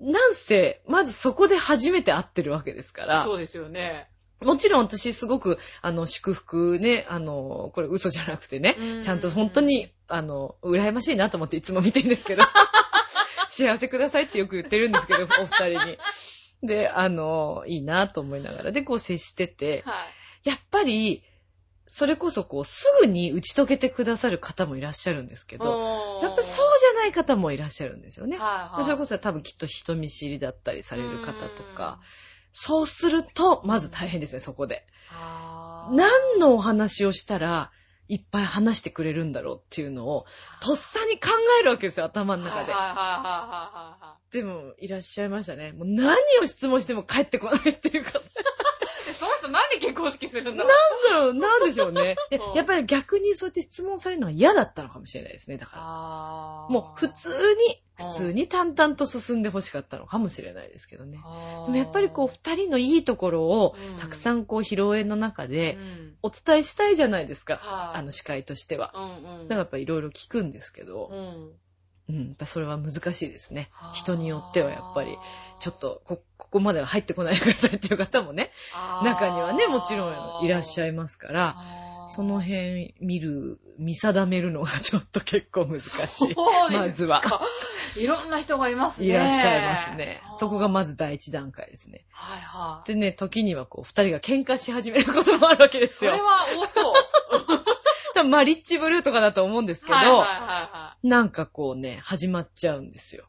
[0.00, 4.08] なんせ、まずそこで初めて会ってるわけですから、そうですよね。
[4.40, 12.44] もちろん私すごく、あの、祝福ね、あの、これ嘘じゃなくてねうん、ちゃんと本当に、あの、羨ましいなと思っていつも見てるんですけど、
[13.48, 15.98] 幸せくださいってよく言ってるんですけど、お二人に。
[16.62, 20.04] で、あの、いいなと思いながら、で、こう接してて、は
[20.44, 20.48] い。
[20.48, 21.24] やっぱり、
[21.86, 28.36] それこそこう、すぐに打ち解けてくださる方もいらっしゃるんですけど、やっぱそうじゃない方もいらっしゃるんですよね。
[28.36, 28.84] はいはい。
[28.84, 32.00] それこそ多分きっと人見知りだったりされる方とか、
[32.60, 34.84] そうすると、まず大変ですね、そこで。
[35.92, 37.70] 何のお話をしたら、
[38.08, 40.26] いっぱい話してくれるんだろうっていうのを、
[40.60, 41.28] とっさに考
[41.60, 42.72] えるわけですよ、頭の中で。
[44.32, 45.70] でも、いらっしゃいましたね。
[45.70, 48.20] もう何を質問しても帰ってこないっていうか、
[49.16, 52.16] その人なんで結婚式するんだろうなんだろう、なんでしょうね。
[52.30, 56.74] でうんやっぱり逆にそうやって質問されるのは嫌だったのかもしれないですね、だから。
[56.74, 61.18] もう普通に、普通に淡々と進んで欲しかったのかもしれないですけどね。
[61.66, 67.56] でもやっぱりこう、二人のいいところをうん、たくさんこう、披露宴の中うで、んお伝えしたいじゃないですか。
[67.56, 68.92] はいあの、司会としては。
[68.94, 69.48] うんうん。
[69.48, 71.52] だからやっぱりいろいろ聞くんですけど、うん。
[72.08, 73.70] うん、やっぱそれは難しいですね。
[73.92, 75.18] 人によってはやっぱり、
[75.58, 78.50] ちょっとこ、ここまでは入ってこないでくださいっていう方もね、
[79.04, 80.88] 中にはね、もちろんいらっしゃい。
[80.88, 81.56] いますから、
[82.08, 85.90] その辺見る、見定めるのがちょっと結構難し
[86.24, 86.34] い。
[86.72, 87.22] まずは。
[87.96, 89.06] いろんな人がいますね。
[89.06, 92.04] いらっしゃいますねそこがまず第一段階ですね。
[92.10, 92.88] はいはい。
[92.88, 96.12] でね、時にはこう、二人が喧嘩し始めることもあるわけですよ。
[96.16, 96.94] それは多そう。
[98.14, 101.06] 多分マリッジブルーとかだと思うんですけど、はいはいはいはい。
[101.06, 103.26] なんかこうね、始まっちゃうんですよ。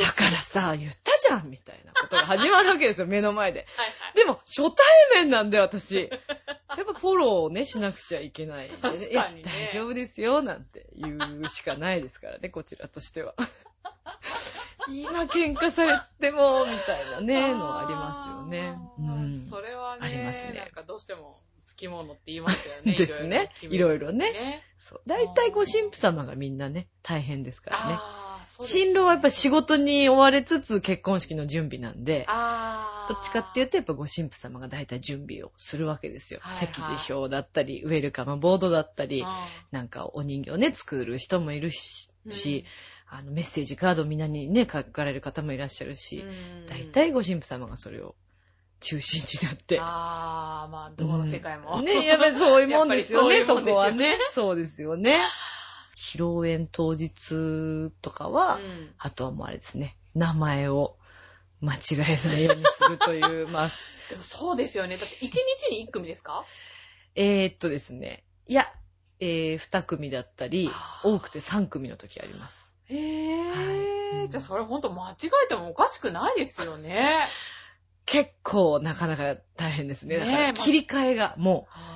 [0.00, 3.66] だからさ、言ったじゃんみたいなことが始まるわけですよ、 目の前で。
[3.76, 4.16] はいはい。
[4.16, 6.10] でも、初対面なんで、私。
[6.76, 8.80] やっぱフォローをね、しなくちゃいけないんで、ね。
[8.82, 13.34] 確かにね大丈夫ですよ、なんて言うしかないですからね、こちらとしては。
[14.88, 18.78] 今喧嘩されても、みたいなね、のはありますよね。
[18.98, 19.42] うん。
[19.42, 22.94] それはね、ありますねなんかどうしても、つきものって言いますよね。
[22.94, 25.00] ですねいろいろいろいろねそう。
[25.06, 28.25] 大体こう、神父様がみんなね、大変ですからね。
[28.60, 32.26] 新郎はやっぱ仕事に追われつつ結婚式の準備なんで。
[33.08, 36.40] どっちかっていうとやっぱご神父様が大体準備をするわけですよ。
[36.42, 42.64] はいはい席次表だったり、ウェルカムボードだったり、あなんかお人形ね、作る人もいるし、ーし
[43.08, 48.16] あのメッセージカードみんなにね、書かれる方もいらっしゃるうし、ん大体ご神父様がそれを
[48.80, 49.78] 中心になって。
[49.80, 51.78] ああ、まあ、どこの世界も。
[51.78, 54.18] うんね、やっぱりそういうもんですよね、そ やっぱりそこはね。
[54.32, 55.20] そうですよね。
[55.96, 58.94] 披露宴当日とかは、うん。
[58.98, 60.96] あとはもうあれですね、名前を
[61.60, 63.70] 間違えないようにするという、 まあ、
[64.10, 64.98] でもそうですよね。
[64.98, 65.32] だって1日
[65.70, 66.44] に1組ですか？
[67.14, 68.66] えー、っとですね、いや、
[69.20, 70.70] えー、2組だったり、
[71.02, 72.70] 多くて3組の時あります。
[72.88, 73.50] へえ、
[74.20, 74.28] はい。
[74.28, 77.26] じゃあそれほんと間違えてもおかしくないですよね。
[78.04, 80.18] 結構なかなか大変ですね。
[80.18, 81.92] だから切り替えがもあ。
[81.94, 81.95] う、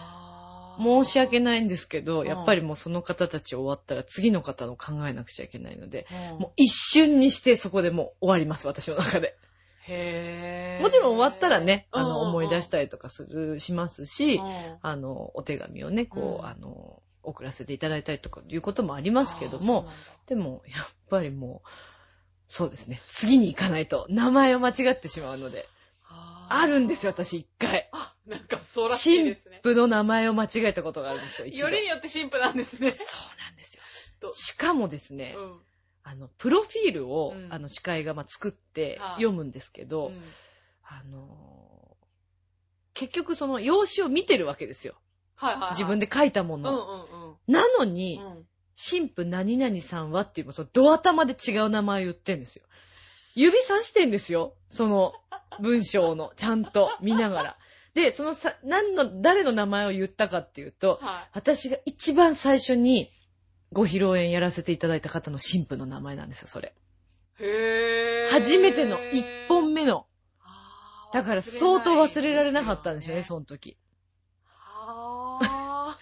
[0.81, 9.37] 申し訳ないんですけど、うんやっぱりもうその方たち終わったら次の方の考えなくちゃいけないので、うんもう一瞬にしてそこでもう終わります、私の中で。
[9.89, 19.89] へーもちろん終わったらね、あの、思い出しり、たりとかする、しますし、うんあの、お手紙をね、こう、うんあの、送らせていただいたりとかいうこともありますけども、、
[20.27, 21.69] でも、やっぱりもう、
[22.47, 23.03] そうですね。
[23.09, 25.69] 次に行かないと、名前を間違ってしまうので、
[26.09, 27.15] ああるんですよ、よ。
[27.17, 27.90] 私一回。
[28.27, 29.61] あ、 なんかそうらしい神ですね。
[29.63, 31.49] 父の名前を間違えたことがあるんですよ。
[31.49, 32.93] よりによって神父なんですね。
[32.93, 33.83] そうなんですよ
[34.21, 34.33] ど。
[34.33, 35.61] しかもですね、うん
[36.03, 40.23] あの、プロフィールを、うんあの、司会がまあ作ってはい読むんですけど、うん
[40.85, 41.81] あのー
[42.93, 44.95] 結局その用紙を見てるわけですよ。
[45.37, 45.71] はいはいはい。
[45.71, 47.37] 自分で書いたもうんの。
[47.47, 48.33] うんなのに、うん。
[48.33, 48.47] うん
[48.83, 52.65] 神父何々さんはっていう、そのド頭で違う名前を言ってんですよ。
[53.35, 54.55] 指さしてんですよ。
[54.69, 55.13] その
[55.61, 57.59] 文章の、ちゃんと見ながら。
[57.95, 63.11] で、そのさ、何の、誰の名前を言ったかっていうと、は私が一番最初に
[63.73, 66.75] ご披露宴やらせていただいた方の神父の名前なんですよ、それ。
[67.41, 67.45] い。
[67.45, 68.31] へー。
[68.31, 70.07] 初めての一本目の。
[71.13, 73.77] だから相当忘れられなかったんですよね、その時。
[74.45, 75.99] は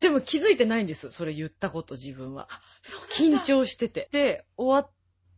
[0.00, 2.48] でも気づいてないんです、それ言ったこと自分は。
[2.50, 3.30] ぁ。
[3.30, 4.08] 緊張してて。
[4.10, 4.92] で、終わっ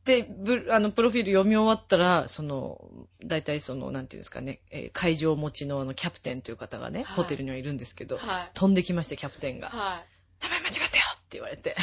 [0.05, 2.79] で、ブあの、プロフィール読み終わったら、その、
[3.25, 8.51] 大体その、なんていうんですかね、えー会場持ちのあの、キャプテンという方がね、はいホテルにはいるんですけど、はい。
[8.55, 9.69] 飛んできまして、キャプテンが。
[9.71, 10.03] は
[10.43, 11.75] 名前間違ったよって言われて。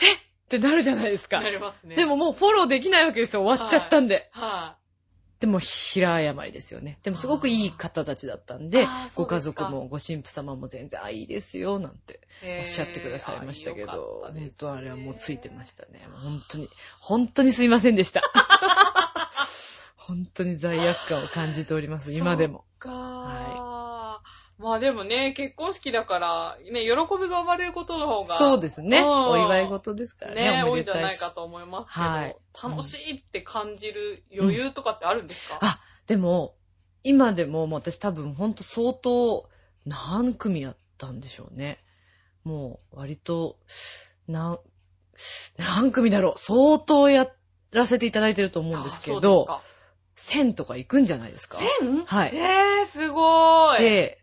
[0.00, 1.28] えってなるじゃないですい。
[1.28, 1.50] かな。
[1.50, 1.96] りますね。
[1.96, 3.42] でも、もうフォローできないわけですよ。
[3.42, 4.30] 終わっちゃったんで。
[4.32, 4.76] は
[5.40, 6.98] でも、平謝りですよね。
[7.02, 12.58] でも、すごくいい方たちだったんでご家族もご神父様も全然、あ、いいですよ、なんてい。
[12.58, 16.06] おっしゃってくださいましたけど、かったですね本当あれはもうついてましたね。
[16.22, 16.68] 本当に、
[17.00, 18.20] 本当にすいませんでした。
[19.96, 22.64] 本当に罪悪感を感じております、今でも。
[22.82, 23.59] そっかー。
[24.60, 28.36] まあでもね、結婚式だから、ね、喜びが生まれることの方が。
[28.36, 28.98] そうですね。
[28.98, 30.58] うんお祝い事ですからね。
[30.58, 36.56] ね、お多いんじゃないかと思いますけど、はい楽しいって感じる余裕とかってあるんですか、あ、でも、
[37.04, 39.48] 今でも私多分ほんと相当
[39.86, 41.78] 何組やったんでしょうね。
[42.44, 43.56] もう割と、
[44.28, 44.58] なん、
[45.56, 46.38] 何組だろう。
[46.38, 47.30] 相当や
[47.70, 49.60] らせていただいてると思うんですけあど、そう
[50.16, 53.80] 1000とか行くんじゃないですかですか1000はいえー、すごーい。
[53.82, 54.19] で、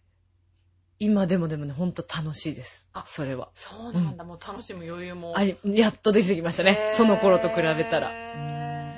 [1.00, 2.88] 今でもでもね、ほんと楽しいです。
[2.94, 3.50] あそれは。
[3.54, 5.38] そうなんだ、もう楽しむ余裕も。
[5.38, 6.94] あり、やっと出てきましたね。
[6.94, 8.10] その頃と比べたら。
[8.10, 8.98] うん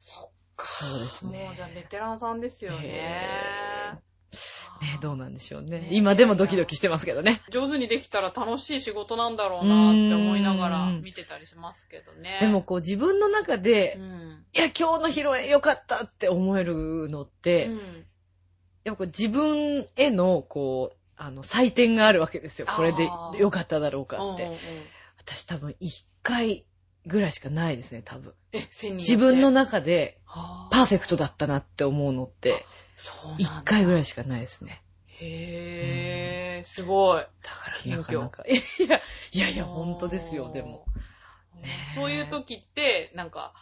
[0.00, 0.66] そっか。
[0.66, 2.78] そうですねもうじゃあベテランさんですよね。
[2.82, 4.04] へ
[4.82, 5.88] ね、どうなんでしょうねね。
[5.92, 7.42] 今でもドキドキしてますけどね。
[7.50, 12.38] 上手にできたら楽しい仕事なんだろうなって思いながらうん見てたりしますけどね。
[12.40, 14.44] でもこう自分の中でう、ん。
[14.52, 18.06] いや、今日の披露宴良かったって思えるのって、うん
[18.84, 22.66] やっぱこう自分への、こう、あの、採点があるわけですよ。
[22.66, 23.08] これで
[23.38, 24.44] 良かっただろうかって。
[24.44, 24.60] うんうんうん
[25.26, 26.66] 私多分一回
[27.06, 28.34] ぐらいしかないですね、多分。
[28.52, 32.64] え、千人自分の中でパパーフェクトだったなって思うのって、
[33.38, 34.82] 一回ぐらいしかないですね。
[35.06, 37.22] へー、すごい。
[37.42, 38.44] だからなかなか。
[38.48, 38.54] い
[38.88, 39.00] や、
[39.32, 40.86] いやいや、本当ですよ、でも。
[41.54, 43.54] ねえそういう時って、なんか、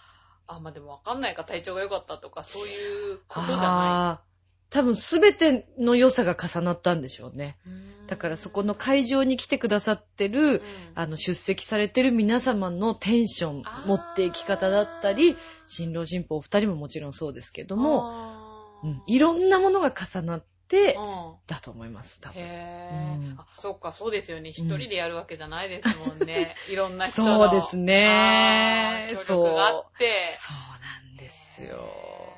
[0.46, 4.31] あ、まあでもわかんないか、体調が良かったとか、そういうことじゃなあー
[4.72, 7.58] 多分すべての良さが重なったんでしょうね。
[8.06, 10.60] だからそこの会場に来てくださってる、うん
[10.94, 22.40] あの、出席されてる皆様のテンション持っていき方だったり、新郎新婦お二人ももちろんそうですけども、うん、いろんなものが重なって、うんだと思います、多分。
[22.40, 24.50] へー、うんあ、そうか、そうですよね。
[24.50, 26.56] 一人でやるわけじゃないですもんね。
[26.72, 27.44] いろんな人の。
[27.50, 30.30] そうですね協力があって。
[30.32, 32.31] そうなんですよ。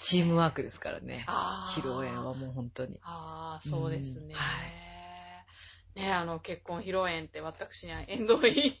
[0.00, 1.24] へチームワークですからね
[1.74, 2.98] 披露宴はもう本当に。
[3.02, 4.26] ああ、そうですね。
[4.28, 4.42] うんは
[5.96, 8.52] ねあの、結婚披露宴って私には縁遠い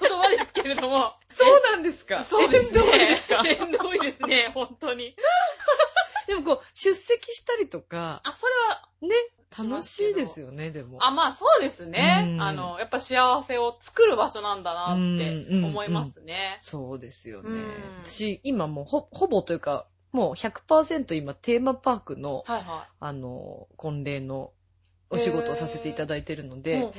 [0.00, 1.12] 言葉ですけれども。
[1.28, 2.24] そうなんですか？
[2.24, 2.80] そうですね。
[2.80, 3.42] 縁遠いですか？
[3.46, 5.14] 縁遠いですね、本当に。
[6.26, 9.14] でもこう、出席したりとか、あ、それは、ね、
[9.70, 11.04] 楽しいですよね、でも。
[11.04, 12.36] あ、まあそうですねう。
[12.36, 16.56] んあの、やっぱ幸せを作る場所なんだなってうん思いますね。
[16.62, 17.50] そうですよね。
[17.50, 24.52] うん私、今もうほ、ほぼというか、もう100%今テーマパークの、はいはあの、婚礼の
[25.10, 26.62] お仕事をさせていただいてるのい。
[26.62, 26.90] で、うんうん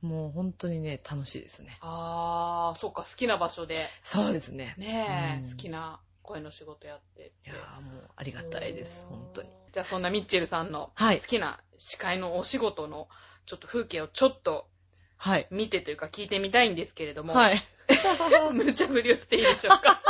[0.00, 1.76] もう本当にね、楽しいですね。
[1.80, 4.76] ああ、そっか、好きな場所で、そうですね。
[4.78, 9.48] ねえ、うん好きな声の仕事やってっていやーもうありがたいです、本当に。。
[9.72, 11.26] じゃあそんなミッチェルさんのはい好。
[11.26, 13.08] きな司会のお仕事の
[13.44, 14.68] ちょっと風景をちょっと
[15.16, 15.48] はい。
[15.50, 17.60] 見てというか聞いてみたいんですけれども、はい。
[18.54, 20.00] 無茶ぶりをしていいでしょうか？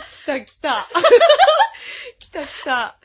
[0.00, 0.86] 来た来た。
[2.18, 2.96] 来た来た。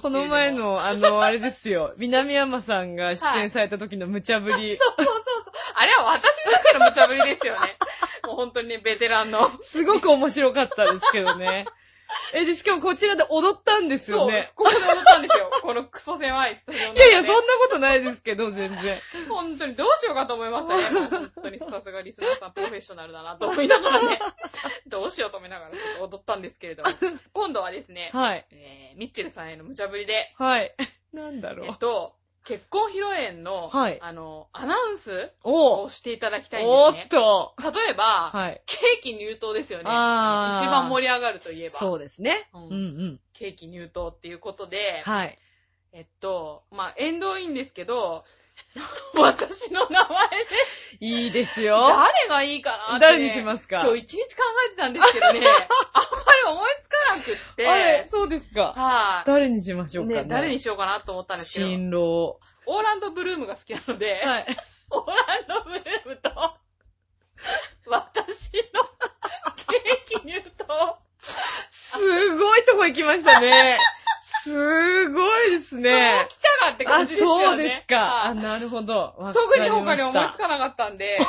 [0.00, 0.52] この前。
[0.52, 1.92] の、あの、あれですよ。
[1.98, 4.76] 南山さんが出演された時の無茶ぶり。
[4.76, 5.52] そうそうそうそう。
[5.74, 7.76] あれは私にとっての無茶ぶりですよね。
[8.26, 9.50] もう本当にね、ベテランの。
[9.62, 11.66] すごく面白かったですけどね。
[12.34, 14.48] え、で、しかもこちらで踊ったんですそう、よね。
[14.54, 15.50] ここで踊ったんですよ。
[15.62, 17.08] このクソ狭いスタジオの中で。
[17.08, 19.00] いやいや、そんなことないですけど、全然。
[19.28, 20.82] 本当にどうしようかと思いましたね。
[21.08, 24.20] 本当にさすがリスナーさんプロフェッショナルだなと思いながらね。
[24.86, 26.90] どうしようと思いながらちょっと踊ったんですけれども。
[27.32, 28.46] 今度はですね、はい。
[28.50, 30.74] えー、ミッチェルさんへの無茶ぶりで、はい。
[31.12, 31.66] なんだろう。
[31.66, 37.08] えっと、結婚披露宴の、はいあの、アナウンスおをしていただきたいんおですね。
[37.10, 37.54] と。
[37.62, 38.62] 例えば、はい。
[38.66, 39.84] ケーキ入刀ですよね。
[39.86, 42.48] あー一番盛り上がるといえば、そうですね。
[42.54, 43.20] ううんんうん。
[43.34, 45.38] ケーキ入刀っていうことで、はい。
[45.92, 48.24] えっと、まあ、縁遠いんですけど、
[49.14, 50.36] 私の名前で、
[51.00, 51.88] いいですよ。
[51.88, 53.00] 誰がいいかなって、ね。
[53.00, 53.80] 誰にしますか？
[53.80, 57.68] 今日一日考えてたんですけどね、 あんまり思いつかなくって。
[57.68, 58.72] あれ、そうですか。
[58.76, 60.22] はい、誰にしましょうかね。
[60.22, 62.38] ね、誰にしようかなと思ったんですけど、新郎。
[62.66, 64.56] オーランドブルームが好きなので、はい。
[64.90, 66.30] オーランドブルームと、
[67.86, 68.84] 私の
[69.68, 70.98] ケーキ入刀。
[71.70, 73.78] すごいとこ行きましたね。
[74.42, 76.26] すごいですね。
[76.28, 77.44] 来たかって感あ、じですよね。
[77.46, 77.96] そうですか。
[77.96, 79.14] はいあ、なるほど。
[79.34, 81.18] 特に他に思いつかなかったんで、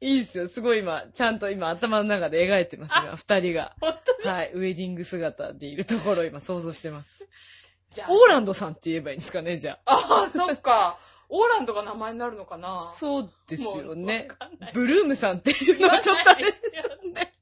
[0.00, 0.48] いいですよ。
[0.48, 3.74] すごい今、ちゃんと今頭の中で描いてますが、二人が。
[3.80, 4.52] 本当はい。
[4.52, 7.26] ウェディング姿でいるところを今想像してます。
[7.90, 10.98] じゃオーランドさんって言えばいいんですかね、じゃああ、そっか。
[11.28, 12.78] オーランドが名前になるのかな？
[12.78, 12.80] あ。
[12.82, 14.28] そうですよね
[14.74, 17.34] ブルームさんっていうのはちょっとあれですよね。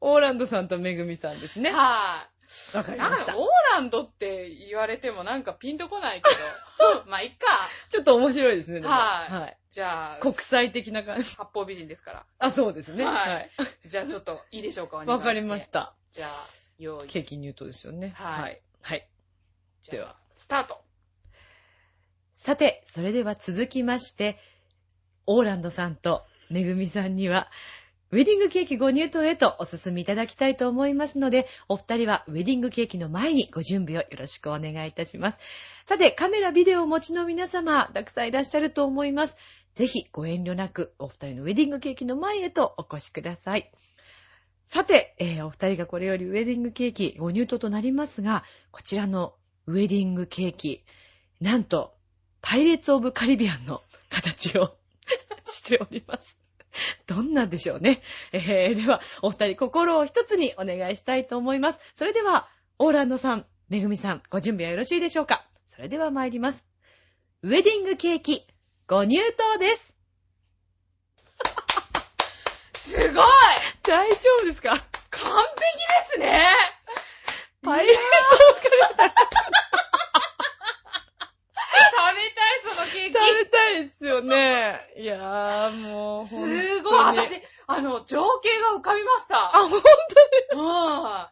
[0.00, 1.70] オーランドさんとめぐみさんですね。
[1.70, 2.28] は
[2.72, 2.76] い。
[2.76, 3.38] わかりましたなんか。
[3.38, 7.04] オーランドって言われてもなんかピンとこないけど。
[7.10, 7.46] まあ、いっか。
[7.88, 8.80] ちょっと面白いですね。
[8.80, 9.58] でもはいはい。
[9.70, 11.36] じゃあ、国際的な感じ。
[11.36, 12.26] 八方美人ですから。
[12.38, 13.04] あ、そうですね。
[13.04, 13.50] はいはい。
[13.86, 15.68] じゃあちょっといいでしょうか、 わかりまし。
[15.68, 15.94] た。
[16.12, 16.30] じゃあ、
[16.78, 17.08] 用意。
[17.08, 18.12] ケーキ入刀ですよね。
[18.16, 18.62] はいはい。
[18.82, 19.08] はい。
[19.90, 20.16] では。
[20.34, 20.82] スタート。
[22.36, 24.38] さて、それでは続きまして、
[25.26, 27.50] オーランドさんとめぐみさんには、
[28.12, 35.40] ウェディングケーキご入刀へとお進みいただきたいと思いますので、お二人はウェディングケーキの前にご準備をよろしくお願いいたします。
[35.86, 39.36] さて、カメラ、ビデオをお持ちの皆様、たくさんいらっしゃると思います。
[39.74, 43.72] ぜひご遠慮なく、お二人のウェディングケーキの前へとお越しください。
[44.66, 49.34] さて、えーお二人がこれよりウェディングケーキご入刀となりますが、こちらの
[49.66, 50.84] ウェディングケーキ、
[51.40, 51.94] なんと、
[52.40, 54.76] パイレーツ・オブ・カリビアンの形を
[55.44, 56.45] しております。
[57.06, 58.02] どんなんでしょうね。
[58.32, 61.80] えー、では、お二人心を一つにお願いしたいと思います。
[61.94, 62.48] それでは、
[62.78, 65.44] オーランドさん、めぐみさん、ご準備はよろしいでしょうか？
[65.66, 66.66] それでは参ります。
[67.42, 68.46] ウェディングケーキ、
[68.86, 69.96] ご入刀です。
[72.76, 73.26] すごい
[73.82, 74.70] 大丈夫ですか？
[74.70, 76.42] 完璧ですね
[77.62, 79.06] パイレーツ・食べた
[82.26, 83.12] い、そのケーキ。
[83.12, 84.80] 食べたいですよね。
[84.96, 89.46] いやー、もう、すほんとにごい私、あの、情景が浮かびました。
[89.46, 89.76] あ、ほんと
[90.52, 91.26] うん。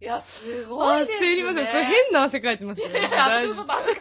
[0.00, 1.38] いや、すごあ、いですすね。
[1.38, 1.66] いません。
[1.66, 2.80] それ変な汗かいてます。
[2.80, 4.00] いや、私もちょっと汗かいて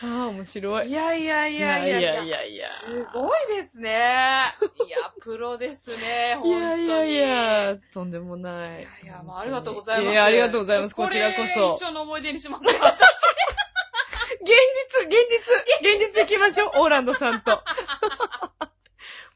[0.00, 0.88] あー、面白い。
[0.88, 2.22] いやいやいいやいやいや。
[2.22, 2.68] いやいや。
[2.70, 3.90] すごいですね。
[3.90, 6.60] いや、プロですね、い本当に。
[6.60, 8.80] やいやいや、とんでもない。
[8.80, 10.12] いやいや、もうありがとうございます。
[10.12, 10.94] いや、ありがとうございます。
[10.94, 11.78] こちらこれそ一。
[11.80, 12.64] 生の思い出にします。
[12.64, 12.84] 現実、
[15.06, 17.62] 現実、現実行きましょう、オーランドさんと。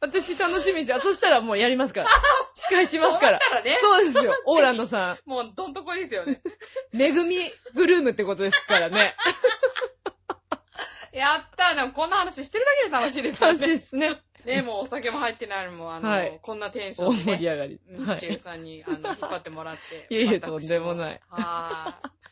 [0.03, 2.09] 私楽しみにして、あそしたらもうやりますから。
[2.55, 3.38] 司会しますから。
[3.40, 6.42] そうらねそうですよ、オーランドさ もう、どんとこいですよね。
[6.92, 6.96] ん。
[6.96, 7.36] めぐみ
[7.74, 9.14] ブルームってことですからね。
[11.14, 11.74] やったー。
[11.76, 13.74] でもこんな話してるだけで楽しいですよ楽しいね。
[13.76, 14.20] ですね。
[14.45, 17.36] ね、もうお酒も入ってないのも、あの、はいこんなテンショ大ンで、ね。
[17.36, 17.80] 盛り上がり。
[17.88, 20.07] ミッチェルさんに、あの、引っ張ってもらって。
[20.14, 22.11] いえいえ私とんでもないはーい。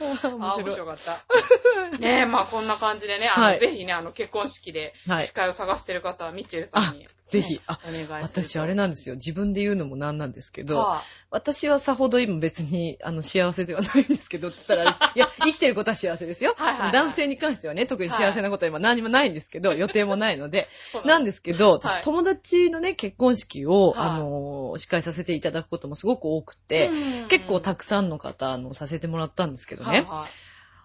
[0.00, 1.24] 面あー、面白かった。
[1.98, 7.60] ねえ、まあこんな感じでね、あの、はいぜひね、あの、結婚式ではい司会を探してる方は、ミッチェルさんに、ぜひ。
[7.66, 7.78] あ。
[8.22, 9.14] 私あれなんですよ。
[9.14, 16.54] 自分で言うのもなんなんですけど、は私はさほど今別に、あの、幸せではないんですけど、つったら、 いや、生きてることは幸せですよ。
[16.58, 16.92] はいはいはい。
[16.92, 20.68] 男性に関してはね、特に幸せなことは今何もないんですけど、予定もないので、
[21.04, 21.40] いなんです。
[21.40, 21.78] けど、はい。
[21.78, 24.08] 私友達のね、結婚式を、はい。
[24.10, 27.28] あの、司会させていただくこともすごく多くて、うん。
[27.28, 30.26] 結構たくさんの方、あの、させてもらったんですけどね、はいは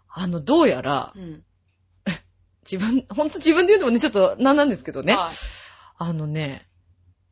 [0.10, 1.44] あの、どうやらい、うん。
[2.70, 5.65] 自分、ほんと自分で言うのもね、ちょっとなんなんですけどね、はい
[5.98, 6.68] あのね、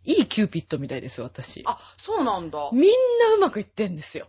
[0.05, 1.64] いいキューピッドみたいです、私。
[1.66, 2.70] あ、そうなんだ。
[2.74, 4.28] みんなうまくいってんですよ。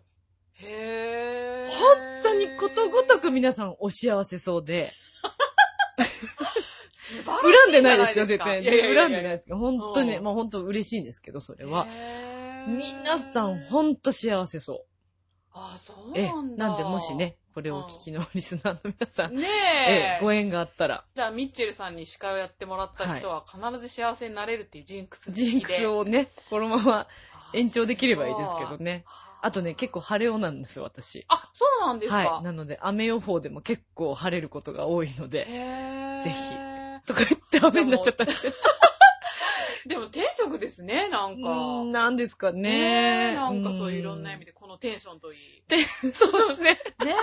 [0.54, 1.78] へぇー。
[1.78, 4.92] 本当にことごとく皆さんお幸せそうで、
[7.24, 11.86] 恨んでないですよ、絶対恨んでないですけど、本当にまあ本当嬉しいんですけど、それは。
[12.66, 14.84] 皆さん本当幸せそう。
[15.52, 16.68] あ、そうええなんだ。
[16.68, 27.06] なんでもしね、これをお聞きのリスナーの皆さん、ねえええ、ご縁があったら、じゃあ、ミッチェルさんに司会をやってもらった人は必ず幸せになれるっていうジンクスジンクスををね、このまま
[27.52, 29.04] 延長できればいいですけどね。
[29.40, 30.00] あとね、結構。
[30.00, 31.24] 構晴れ男なんですよ、私。
[31.28, 32.16] あ、そうなんですか？
[32.16, 32.42] はい。
[32.42, 36.36] なので、雨予報でも結構晴れることが多いので、へーぜひ
[37.06, 38.52] とか言って雨になっちゃったりして。
[39.86, 41.82] でも天職ですね、なんか。
[41.82, 43.32] んなんですかねね。
[43.32, 45.38] えなんかそういういろんな意味で、このテンションといい。
[45.68, 45.82] で。
[46.12, 46.80] そうですね。
[47.04, 47.14] ね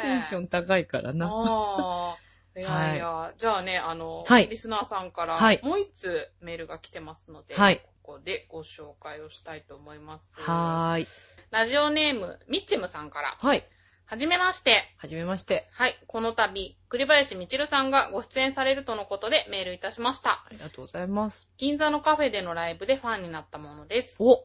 [0.00, 0.02] え。
[0.02, 1.28] テンション高いからな。
[1.30, 2.18] ああ。
[2.54, 10.26] いやいや、じゃあね、あの、はいリスナーさんから、はいもう一つメールが来てますので、はいここでご紹介をしたいと思います。
[10.38, 11.06] はーい。
[11.50, 13.64] ラジオネーム、ミッチェムさんから、はい。
[14.12, 14.84] はじめまして。
[14.98, 15.66] はじめまして。
[15.72, 20.48] はい、この度、栗林みちるさんがご出演されるとのことでメールいたしましたあ。
[20.50, 21.48] りがとうございます。
[21.56, 24.16] 銀座のカフェでのライブでファンになったものです。
[24.18, 24.44] お、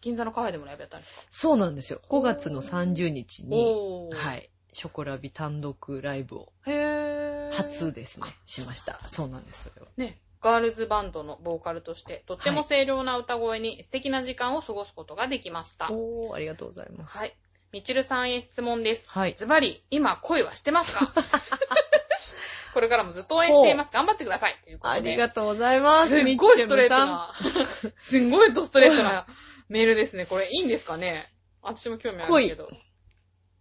[0.00, 1.22] 銀座のカフェでもライブやったんですか？
[1.30, 2.00] そうなんですよ。
[2.10, 4.16] 5月の30日に、おー。。
[4.16, 4.50] はいい。
[4.72, 7.52] ショコラビ単独ライブをへー。
[7.52, 9.00] 初ですね、しました。
[9.06, 9.92] そうなんです、それは。
[9.96, 15.88] ね、ガールズバンドのボーカルとして、とっても清涼な歌声に素敵な時間を過ごすことができました。
[15.92, 17.16] おー、ありがとうございます。
[17.16, 17.32] はい。
[17.72, 19.10] みちるさんへ質問です。
[19.10, 19.34] はい。
[19.36, 21.12] ズバリ、今恋はしてますか？
[22.72, 23.90] これからもずっと応援しています。
[23.92, 24.56] 頑張ってください。
[24.64, 25.10] ということあで。
[25.12, 26.20] りがとうございます。
[26.20, 27.32] すっごいストレートな、
[27.96, 29.26] すんごいドストレートな
[29.68, 30.26] メールですね。
[30.26, 31.26] これいいんですかね？
[31.62, 32.68] 私も興味あるけど。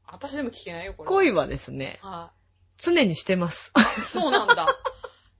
[0.07, 1.09] 私でも聞けないよ、これ。
[1.09, 2.31] 恋はですね、は
[2.77, 3.71] 常にしてます。
[3.97, 4.01] い。
[4.01, 4.67] そうなんだ。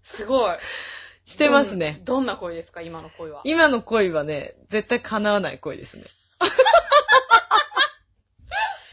[0.04, 0.58] すごい。
[1.26, 2.02] してますね。
[2.04, 2.16] どん。
[2.18, 3.42] どんな恋ですか、今の恋は。
[3.46, 6.06] 今の恋はね、絶対叶わない恋ですね。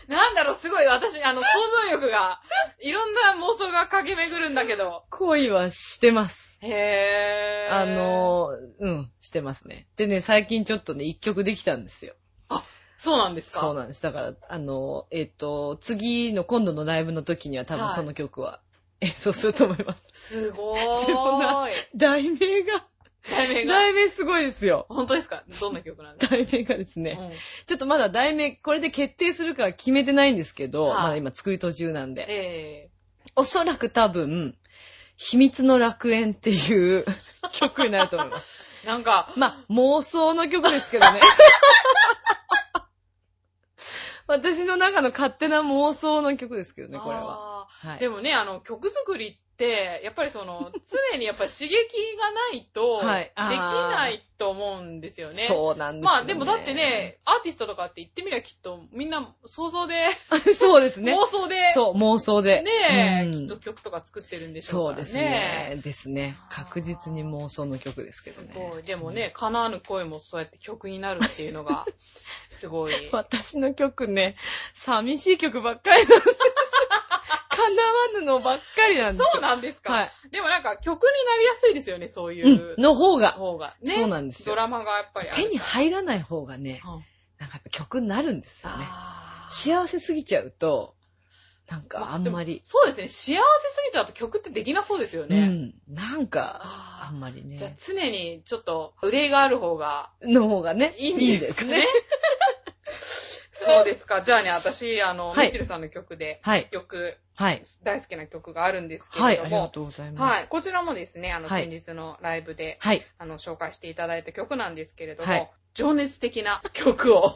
[0.09, 1.47] なんだろう、すごい、私、あの、想
[1.89, 2.41] 像力が、
[2.81, 5.05] いろんな妄想が駆け巡るんだけど。
[5.11, 6.59] 恋はしてます。
[6.63, 7.75] へー。
[7.75, 9.87] あ、のー、うん、してますね。
[9.97, 12.15] でね、最近ちょっとね、一曲できたんですよ。
[12.99, 13.61] そうなんですか？
[13.61, 14.03] そうなんです。
[14.03, 18.61] だから、あのー、えっ、と、次の今度のライブの時には多分はいその曲は
[19.01, 20.05] 演奏すると思います。
[20.13, 21.73] すごでもなーい。
[21.97, 22.87] 題名が、
[23.31, 23.75] 題名が。
[23.75, 24.87] 題名すごいですよ。
[24.89, 25.45] 本当ですか？
[25.61, 27.31] どんな曲なんですか題名がですね、うん
[27.67, 32.27] ちょっとまだ題名、これで決定するかは決めてないんですけど、はいまだ今作り途中なんで。
[32.29, 32.91] え
[33.37, 34.57] おそらく多分、
[35.17, 37.05] 秘密の楽園っていう
[37.53, 38.57] 曲になると思います。
[38.85, 41.21] ー、 なんか、まあ、妄想の曲ですけどね。
[44.27, 47.67] 私の中の勝手な妄想の曲ですけどね、これは。
[47.69, 47.99] はい。
[47.99, 50.73] でもね、あの、曲作りって、やっぱりその、
[51.13, 51.77] 常にやっぱり刺激
[52.17, 55.45] がないと、はいできないと思うんですよね。
[55.47, 56.17] そうなんですよ、ね。
[56.17, 60.09] まあでもだってね、アーティストとかって言ってみりゃきっとみんな想像で、
[60.59, 61.15] そうですね。
[61.15, 62.63] 妄想で、そう、妄想で。
[62.63, 62.71] ね
[63.23, 65.05] え、うんきっと曲とか作ってるんでしょうからね。
[65.05, 65.81] そうですね。
[65.83, 66.35] ですね。
[66.51, 68.53] 確実に妄想の曲ですけどね。
[68.53, 68.83] すごい。
[68.83, 71.87] でもね、叶わぬ声もそうやって曲になるっていうのが、
[72.49, 72.95] すごい。
[73.13, 74.37] 私の曲ね、
[74.75, 76.37] 寂しい曲ばっかりなんです。
[77.69, 79.29] 叶わぬのばっかりなんですよ。
[79.33, 80.11] そうなんですか、はい。
[80.31, 82.83] でもなんか曲になりやすいですよね、そういううん。
[82.83, 83.77] の方が、方が。
[83.83, 83.93] ね。
[83.93, 87.05] そうなんですよドラマがやっぱり手に入らない方がね、うん
[87.43, 88.87] なんかやっぱ曲になるんですよね。
[89.49, 90.95] 幸せすぎちゃうと、
[91.69, 93.09] なんかあんまり、そうですね。
[93.09, 95.49] 幸せすぎちゃうと曲ってできなそうですようね。
[95.49, 101.85] ん、なんか、あんまりねじゃあ、常にちょっと憂いがある方がの方がね、いいんですね。
[103.53, 104.23] そうですか。
[104.23, 110.37] じゃあね、私、あの、はいミッチェルさんの曲で、はい、曲、はい、大好きな曲があるんですけはい、あれども、りがとうございます。
[110.39, 110.49] はい。
[110.49, 113.03] こちらもですね、あの、はい先日のライブで、はい。
[113.19, 117.35] あの、紹介していただいた曲なんですけれども、はい情熱的な曲を、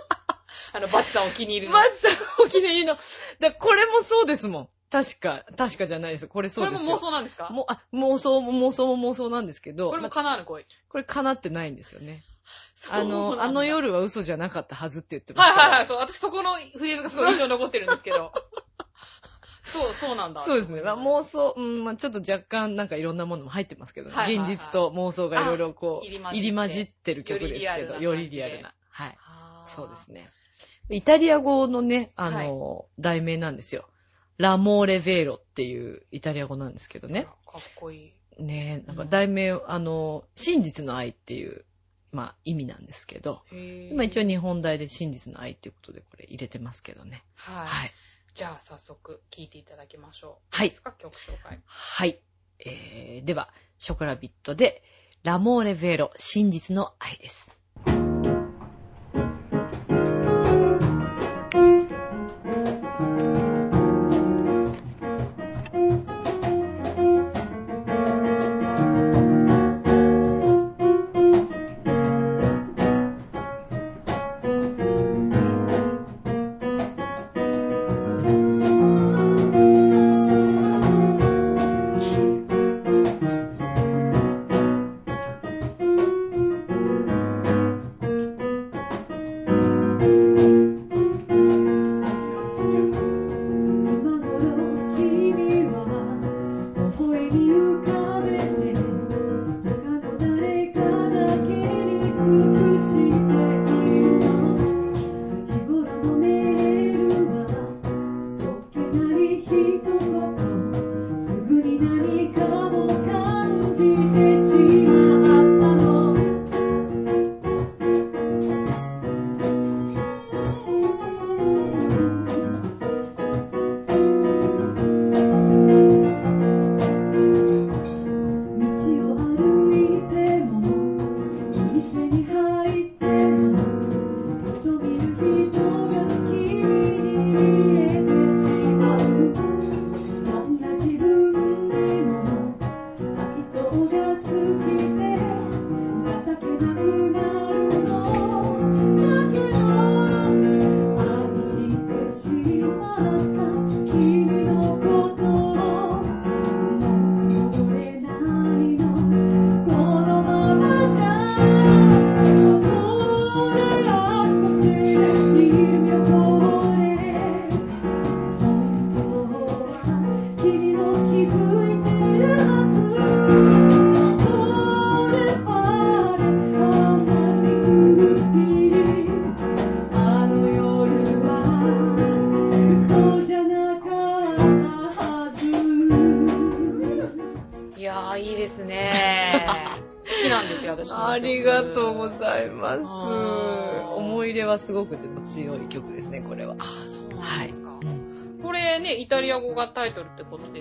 [0.72, 1.74] あの、バチさんお気に入りの。
[1.74, 2.12] まずさん、
[2.46, 2.98] お気に入りの。
[3.38, 4.68] だこれもそうですもん。
[4.90, 6.28] 確か、確かじゃないです。
[6.28, 6.88] これこそうですよ。
[6.88, 7.50] れも妄想なんですか？
[7.50, 10.64] もあ妄想も妄想も妄想なんですけど、これもま叶わぬ恋。
[10.88, 12.22] これ叶ってないんですよね。
[12.90, 13.64] あの、だあの。
[13.64, 15.50] 夜は嘘じゃなかったはずって言ってます。
[15.50, 15.96] はいはいはい、そう。
[15.98, 18.32] 私そこのフレーズがすごい印象に残ってるんですけど。
[19.66, 20.42] そう、そうなんだ。
[20.42, 20.80] そうですね。
[20.82, 24.14] まあ、妄想、うん、まあ、ちょっと若干なんかいろんなものも入ってますけどね。
[24.14, 28.74] はいはいはい現実と妄想がいろいろこう、あ入り混じってる曲ですけど、よよりリアルな。
[28.90, 29.18] はい。
[29.66, 30.12] そうです。
[30.12, 30.28] ね。
[30.88, 33.88] イタリア語のね、あの、題名なんですよ。
[34.38, 37.26] ラモーレベーロっていうイタリア語なんですけどね。
[37.46, 38.42] かっこいい。
[38.42, 41.64] ねなんか題名、あの、真実の愛っていう、
[42.12, 47.24] まあ意味なんですけど、今一応日本題で真実の愛っていうことでこれ入れてますけどね。
[47.34, 47.66] はい。
[47.66, 47.92] はい。
[48.36, 50.56] じゃあ早速聴いていただきましょう。
[50.56, 50.92] はいか？
[50.98, 51.58] 曲紹介。
[51.64, 52.20] はい。
[52.58, 54.82] えー、では、ショコラビットで、
[55.22, 57.55] ラモーレベーロ、真実の愛です。「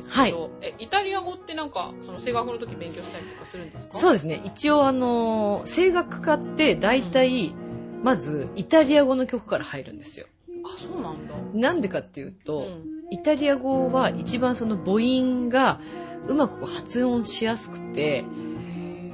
[0.06, 3.98] ですけど、え、イタリア語ってなんか、その声楽の時勉強したりとかするんですか？
[3.98, 4.42] うそうですね。
[4.46, 7.54] 一応あの、声楽家って大体、
[8.04, 10.28] まずイタリア語の曲から入るんですよ。
[10.64, 11.34] あ、そうなんだ。
[11.54, 15.80] なんでかっていうと、うんイタリア語は一番その母音が
[16.28, 18.26] うまく発音しやすくて、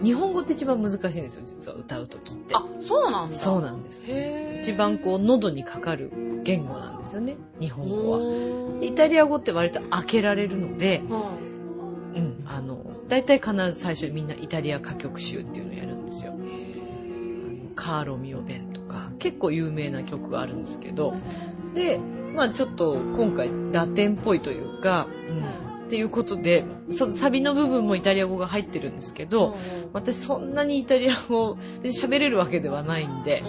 [0.04, 2.56] 日本語って一番難しいんですよ、実は歌う時って。
[2.56, 3.36] あ、そうなんだ。
[3.36, 4.04] そうなんです。
[4.06, 6.12] へー一番こう喉にかかる
[6.44, 8.18] 言語なんですよね、日本語は。
[8.20, 11.52] はイタリア語って割と開けられるので、うん。
[12.14, 12.78] うん、あの、
[13.08, 16.34] 大体必ず最初にみんなイタリア歌曲集っていうのをやるんですよ。
[17.76, 21.14] カーロミオ弁とか、結構有名な曲があるんですけど、
[21.74, 22.00] で、
[22.36, 25.21] まあちょっと今回ラテンっぽいというか、うん、
[25.92, 29.58] っていうことで、そのサビの部分もイタリア語が入ってるんですけど、
[29.92, 33.44] 私そんなにイタリア語で喋れるわけではないんで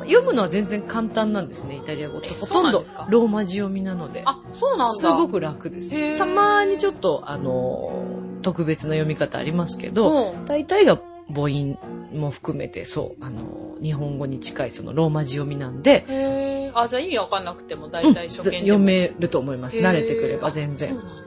[0.00, 2.28] う、ん読むのは全然簡単なんですね、イタリア語って。
[2.28, 4.22] えほとんどローマ字読みなので。
[4.24, 4.94] あ、そうなんだ。
[4.94, 6.18] すごく楽です。
[6.18, 8.06] たまにちょっと、あの、
[8.42, 11.00] 特別な読み方ありますけど、うん大体が
[11.34, 11.76] 母音
[12.12, 19.78] も含めて、そう、あの、日本語に近いそのローマ字読みなんで、へーあ、じゃあ意味わかんなくても大うん体初見でも、読めると思います。
[19.78, 20.90] 慣れてくれば全然。
[20.90, 21.25] あそうなんだ。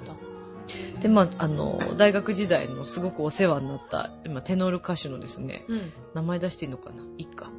[1.01, 5.91] で、まあ、あの、大学時代のすごくお世話になった、今、テノール歌手のですね、うん。
[6.13, 7.03] 名前出していいのかな？
[7.17, 7.51] いいか。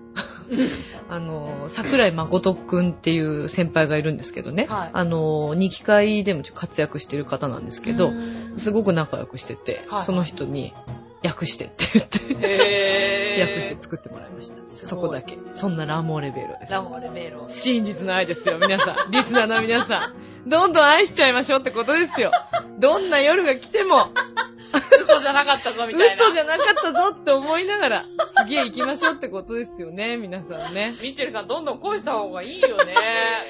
[1.08, 10.74] あの、桜井誠くんっていう先輩がいるんですけどね、はいあの、二期会でも活躍してる方なんですけど、うんすごく仲良くしてて、はいその人に、
[11.22, 14.66] 訳してって言って、 訳して作ってもらいました。
[14.66, 15.38] そこだけ。
[15.52, 16.72] そんなラモーレベロです。
[16.72, 17.44] ラゴレベーロ。
[17.48, 19.10] 真実の愛ですよ、皆さん。
[19.10, 20.14] リスナーの皆さん。
[20.46, 22.32] どんどん愛しちゃいましょうってことですよ。
[22.78, 24.08] どんな夜が来ても、
[25.02, 26.14] 嘘じゃなかったぞ、みたいな。
[26.14, 28.04] 嘘じゃなかったぞって思いながら、
[28.38, 30.94] 次へ行きましょうってことですよね、皆さんね。
[31.02, 32.94] ミッチェルさん、どんどん恋した方がいいよね。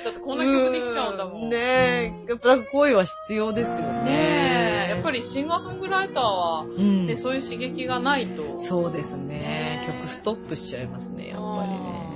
[0.04, 1.42] だってこんな曲できちゃうんだもん。
[1.44, 2.12] うねえ。
[2.28, 4.02] やっぱ恋は必要ですよね。
[4.04, 4.90] ねえ。
[4.90, 8.58] やっぱりシンガーソングライターは、うんね、そういう刺激がないと。
[8.58, 9.80] そうですねね。
[9.84, 12.09] え曲ストップしちゃいますね、やっぱりね。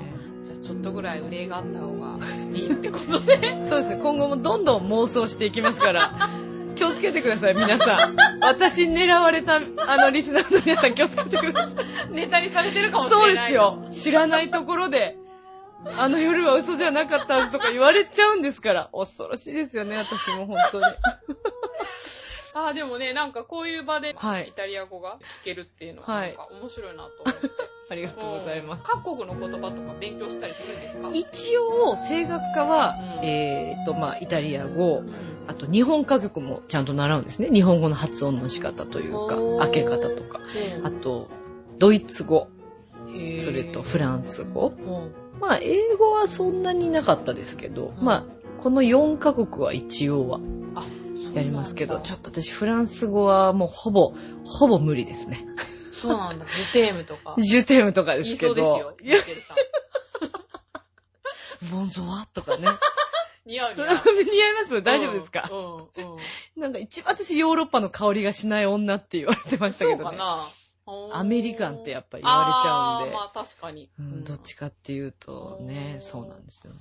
[0.65, 2.19] ちょっとぐらい憂いがあった方が
[2.55, 3.37] いいってことで。
[3.69, 3.97] そうですね。
[4.03, 6.31] 今後もどんどん妄想していきますから、
[6.75, 8.17] 気をつけてください、皆さん。
[8.41, 9.61] 私に狙われた、あ
[9.99, 12.15] の、リスナーの皆さん気をつけてください。
[12.15, 13.45] ネタにされてるかもしそうれない。
[13.45, 13.87] ですよ。。
[13.91, 15.19] 知らないところで、
[15.99, 20.87] あの夜は嘘じゃなかったはずとか言われちゃうんですから、恐ろしいですよね、私も本当に。
[22.55, 27.51] ああ、でもね、なんかこういう場ではいイタリア語が聞けるっていうのは、はないんか面白いなと思って。
[27.91, 28.85] ありがとうございます。
[28.85, 28.91] す。
[28.93, 31.11] 各国の言葉とか勉強したりするんですか？
[31.13, 35.13] 一応、声楽家は、うんえーと、まあ、イタリア語う、ん
[35.47, 37.51] あと日本歌曲もちゃんと習うんですね。
[37.53, 39.37] 日本語の発音の仕方というか
[39.67, 40.41] 開け方とか。
[40.79, 41.29] うんあと、
[41.79, 42.49] ドイツ語、
[43.37, 44.73] それとフランス語。
[44.79, 48.25] うんまあ、英語はそんなになかったですけど、うんまあ、
[48.59, 50.41] この4カ国は一応は
[50.75, 50.85] あ、
[51.35, 55.47] やりますけど、ちょっっと私フランス語はもうほぼ、ほぼ無理ですね。
[55.95, 55.95] と。
[55.95, 56.47] そうなんだ。
[56.47, 57.37] ジュテームとか。
[57.41, 58.55] ジュテームとかですけど。
[58.55, 59.35] そうですよ。
[59.35, 59.57] ルさん。
[61.71, 62.69] ボンゾワとかね。
[63.47, 63.89] 似合う似そ合う。
[64.25, 65.81] 似合います大丈夫ですか、うん、う
[66.59, 66.61] ん。
[66.61, 70.17] なんか一番私ヨーロッパの香りがしない女って言われてましたそけどね。
[70.17, 70.49] うかな。
[71.13, 73.89] アメリカンってやっぱ言われちゃうんであーまあ確かに。
[73.99, 76.79] うん、どっちかっていうとねう、んそうなんですよね。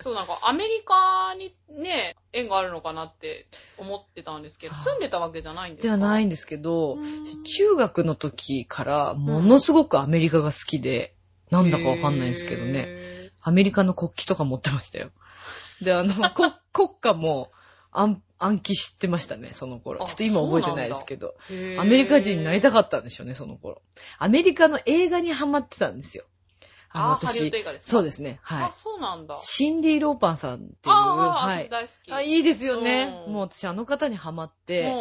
[0.00, 3.46] そう、なんかアメリカにね、縁があるのかなって
[3.78, 5.96] 思ってたんですけど、住んでたわけじゃないんですか？
[5.96, 11.14] ではないんんですけど、うん中学の時からものすごくアメリカが好きで、
[11.50, 12.72] なんだかわかんないんですけどね。
[12.72, 13.30] ね。
[13.40, 15.10] アメリカの国旗とか持ってましたよ。
[15.80, 17.50] で、あの、 こ国歌も
[17.92, 20.02] 暗暗記知ってましたね、その頃。
[20.02, 21.34] あちょっと今覚えてないですけど。
[21.78, 23.80] アメリカ人になりたかったんでしょうね、その頃。
[24.18, 26.24] アメリカの映画にハマってたんですよ。
[27.00, 27.90] のあー、ハリウッド映画ですか？
[27.90, 29.38] そうですね、はあ、そうなんだい。。
[29.42, 31.64] シンディ・ローパンさんっていう、あー、はい。
[31.64, 32.12] 私大好き。
[32.12, 33.22] あ、いいですよね。
[33.26, 34.96] うんもう私あの方にハマっうんて、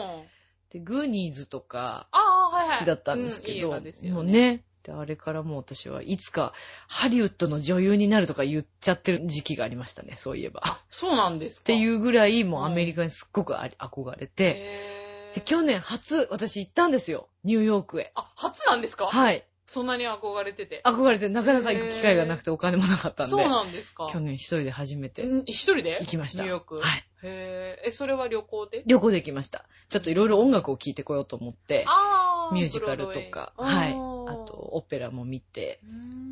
[0.71, 2.07] で、グーニーズとか。
[2.11, 6.53] 好きだったんですけど、もうね、で、あれからもう私はいつか
[6.87, 10.61] ハリウッドの女優になるとか言っちゃってる時期がありましたね、そういえば。
[10.65, 11.65] っそうなんですか？
[11.65, 18.11] てういうぐらいもうアメリカにすっごく憧れて、で、去年初私行ったんですよ、ニューヨークへ。
[18.15, 19.07] あ、初なんですか？
[19.07, 19.45] はい。
[19.67, 20.81] そんなに憧れてて。
[20.85, 24.07] 憧れてなかなか行く機会がなくてお金もなかったんで、そうなんですか。
[24.11, 25.97] 去年一人で初めてん一人で？
[26.01, 26.43] 行きました。
[26.43, 26.77] ニューヨーク？
[26.77, 27.03] はい。
[27.23, 28.83] へーえ、それは旅行で？
[28.85, 29.65] 旅行で行きました。
[29.89, 33.91] ちょっといろいろ音楽を聴いてこようと思って、あーミュージカルとか、はい。
[33.91, 33.93] あ
[34.45, 35.79] と、オペラも見て、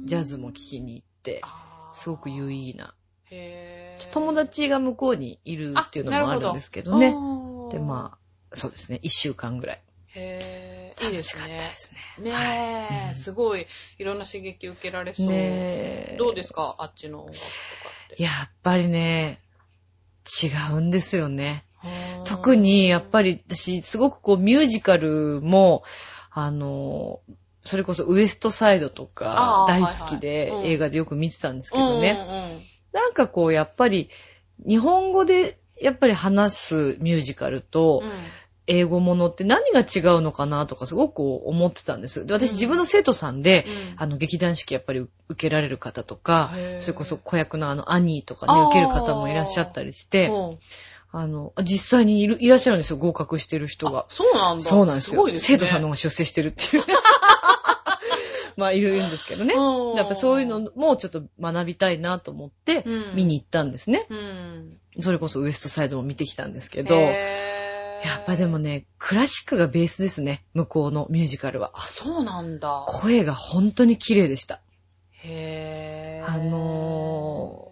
[0.06, 1.42] ジャズも聴きに行って、
[1.92, 2.94] すごく有意義な。
[3.32, 7.16] へー友達が向こうにいるっていうのもあるんですけどね。
[7.72, 8.18] で、ま
[8.52, 9.82] あ、そうですね、一週間ぐらい。
[10.16, 10.53] へー、
[11.08, 11.76] いいですねで。
[11.76, 12.32] すね。
[12.32, 13.68] ねえ、うんすごい、
[13.99, 15.28] いろんな刺激受けられそう。
[15.28, 16.76] ねえどうですか？
[16.80, 17.49] あっちの音楽とか
[18.14, 18.24] って。
[18.24, 19.39] やっぱりね、
[20.43, 21.66] 違うんですよね。
[21.84, 21.88] う
[22.22, 25.84] ん特にやっぱり私、すごくこうミュージカルも、
[26.32, 27.20] あの、
[27.66, 32.14] それこそウエストサイドとか大好きではいはいうん映画でよく見てたんですけどね。
[32.14, 32.66] ね。
[32.93, 34.10] なんかこうやっぱり
[34.68, 38.16] 日本語でやっぱり話すミュージカルとうんうん
[38.68, 42.26] 英語ものって何が違うのかなとかすごく思ってたんです。
[42.26, 50.59] で私うん自分の生徒さんで、うんあの劇団四季やっぱり受けられる方とかそれこそ子役のあのアニーとかね、受ける方もいらっしゃったりして、うん
[51.16, 54.05] あの、実際にいるいらっしゃるんですよ、合格してる人があ。
[54.07, 54.64] そうなんだ。
[54.64, 55.28] そうなんですよ。
[55.28, 55.38] すね。
[55.38, 56.84] 生徒さんの方が出世してるっていう。
[58.57, 59.53] まあ、いるんですけどね。
[59.53, 64.07] うんやっぱそういうのもちょっと学びたいなと思ってうん見に行ったんですね。
[64.09, 64.80] うん。
[64.99, 67.62] それこそウエストサイドも見てきたんですけど、へー
[68.04, 68.60] やっぱでも。
[68.60, 71.72] ね、クラシックがベースですね、向こうのミュージカルは。
[71.74, 72.86] あ、そうなんだ。
[72.88, 74.62] 声が本当に綺麗でした。
[75.24, 77.72] へーあの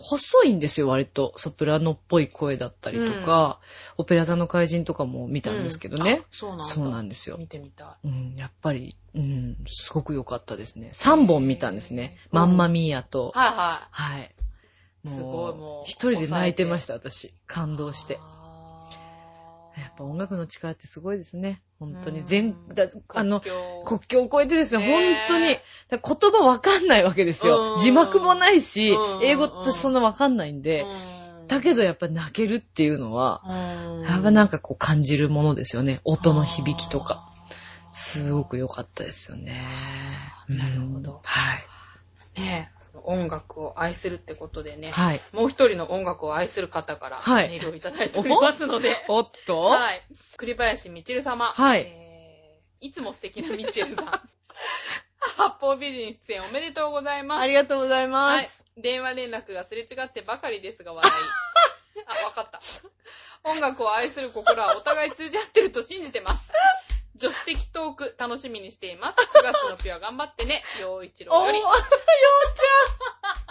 [0.00, 1.32] 細いんですよ、割と。
[1.36, 3.60] ソプラノっぽい声だったりとか、
[3.96, 6.10] オペラ座の怪人とかも見たんですけどね。
[6.10, 6.64] うんあそうなんだ。
[6.64, 7.36] そうなんですよ。
[7.36, 10.90] 見てみたうん、やっぱり、うん、すごく良かったですね。
[10.94, 12.16] 3本見たんですね。
[12.32, 13.32] うんマンマミーヤと。
[13.34, 13.38] い。
[13.38, 14.34] はいははい。
[15.06, 17.34] すごいもう一人で泣いてました、私。
[17.46, 17.76] 感い。
[17.76, 18.18] 動して。
[18.20, 18.37] あ
[19.80, 21.62] やっぱ音楽の力ってすごいですね。
[21.78, 22.20] 本当に。
[22.20, 23.40] うん全、だあの、
[23.84, 25.58] 国境を越えてですね、ね本当に。
[25.90, 27.76] 言葉わかんないわけですうよ。
[27.76, 30.82] ん字幕もないしう、ん英語ってそんなわかんないんで。
[30.82, 31.18] うん
[31.48, 36.00] だけどやっぱ泣けるっていうのは、うんやっぱなんかこう感じるものですよね。
[36.04, 37.32] 音の響きとか。
[37.90, 39.58] すごく良かったですよね。
[40.48, 41.64] なるほどうんはい。
[42.38, 45.20] ねえその音楽を愛するってことでね、はい。
[45.32, 50.02] もう一人の音楽を愛する方からはいメールをいただいておりますので、おっとはい。
[50.36, 51.46] 栗林みちる様。
[51.46, 52.08] はいえー
[52.80, 54.06] いつも素敵なみちるさん。
[55.36, 57.40] 八方美人出演おめでとうございます。
[57.40, 58.66] ありがとうございはいます。。
[58.76, 61.14] 電話連絡がすれ違ってばかりですが笑い。
[62.06, 62.60] あ、わかった。
[63.42, 66.52] 音楽を愛する心はお互い通じ合ってると信じてます。
[67.18, 69.38] 女子的トーク楽しみにしています。
[69.38, 70.62] 9月のピュア頑張ってね。
[70.80, 72.62] 陽一郎おー、よりようち。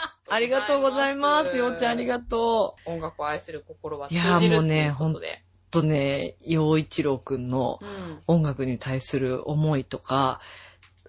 [0.01, 0.09] ゃん。
[0.35, 1.57] ありがとうございます。
[1.57, 2.89] ようちゃんありがとう。
[2.89, 5.43] 音楽を愛する心は通いやじるってもうねいうことで。
[5.69, 8.23] とね、陽一郎くんのうん。
[8.27, 10.39] 音楽に対する思いとか、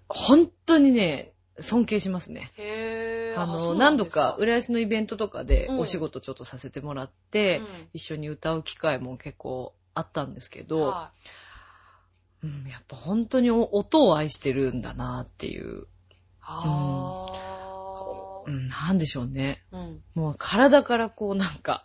[0.08, 2.52] 本当にね、尊敬しますね。
[2.56, 3.40] へー。
[3.40, 11.10] あの、何度かか、浦安のイベントとかでうんお仕事ちょっとさせてもらって、うん一緒に歌う機会も結構あったんですけど、は
[12.42, 15.86] うん、やっぱ本当にお音を愛してるんだなっていう、い
[16.40, 19.62] はーうん、なんでしょうね。
[19.72, 20.02] うん。
[20.14, 21.84] もう体からこうなんか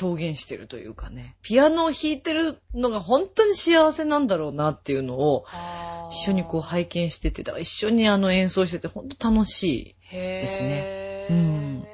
[0.00, 1.36] 表現してるというかね。
[1.42, 5.44] ピアノを弾いてるのが本当に幸せなんだろうなっていうのを
[6.10, 9.96] 一緒にこう拝見してて、だから一緒にあの演奏してて本当楽しい。
[10.10, 11.86] ですねうん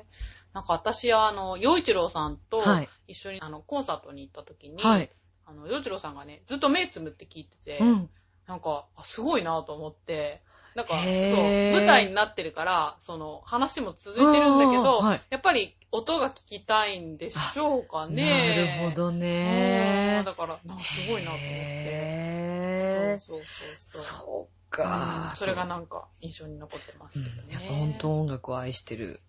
[0.53, 5.11] なんか私、あの、洋一郎さんとはい一緒に、あの、コンサートに行った時に、はい。
[5.53, 8.11] あの、洋一郎さんがね、ずっと目つむって聞いてて、うん。
[8.46, 10.42] なんか、あすごいなと思って、
[10.74, 11.36] なんか、そ
[11.70, 18.24] う、舞台になってるから、その、話も続いてるんだけど、はいやっぱり音が聞きたいんでしょうかね。
[18.24, 20.24] なるほどうねん。
[20.24, 23.18] だから、なんかすごいなと思って。
[23.18, 24.03] そうそうそうそう。
[24.03, 25.36] そううかん。
[25.36, 27.55] それがなんか印象に残ってますうんけどね。
[27.55, 29.20] やっぱ本当音楽を愛してる。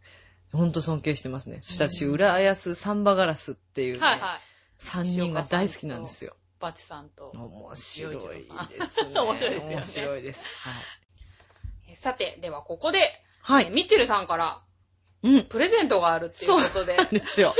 [0.53, 1.59] 本当尊敬してますね。
[1.61, 4.39] そして私、浦安サンバガラスっていうね、はいはい。
[4.84, 6.36] 3人が大好きなんですよ。
[6.59, 7.31] バチさんと。
[7.34, 9.19] 面白いですね。
[9.19, 10.43] 面白いですよね面白いです。
[10.59, 10.73] はい。
[11.89, 13.09] えさて、ではここで、
[13.41, 13.67] はい。
[13.67, 14.61] えミッチェルさんから
[15.23, 15.43] うん。
[15.45, 16.95] プレゼントがあるっていうことで。
[16.95, 17.53] なんですよ。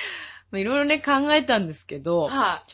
[0.50, 2.64] まあいろいろね、考えたんですけど、は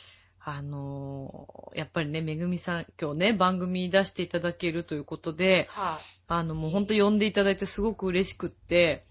[0.40, 9.04] あのーやっぱりね、めぐみさん、今日ね、番組出していただけるということでい。、はあの、もうほんと呼んでいただいてすごく嬉しくって、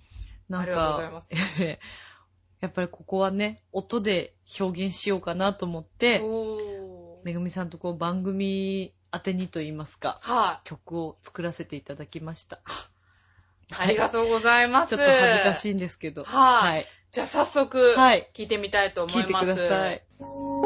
[0.49, 0.51] い。
[0.51, 1.29] なんありがとうございか、ます。
[2.61, 6.21] やっぱりここはね、音で表現しようかなと思って、
[7.23, 12.57] めぐみさんとこう番組宛てにと言いますか、は曲を作らせていただきました。
[12.57, 12.59] い。
[13.77, 14.95] ありがとうございます。
[14.95, 15.55] ちょっと恥ずかい。
[15.55, 16.23] しいんですけど。
[16.23, 16.85] はいはい。
[17.11, 18.29] じゃあ早速、はい。
[18.33, 19.27] 聞いてみたいと思います。
[19.27, 20.64] 聞いてください。。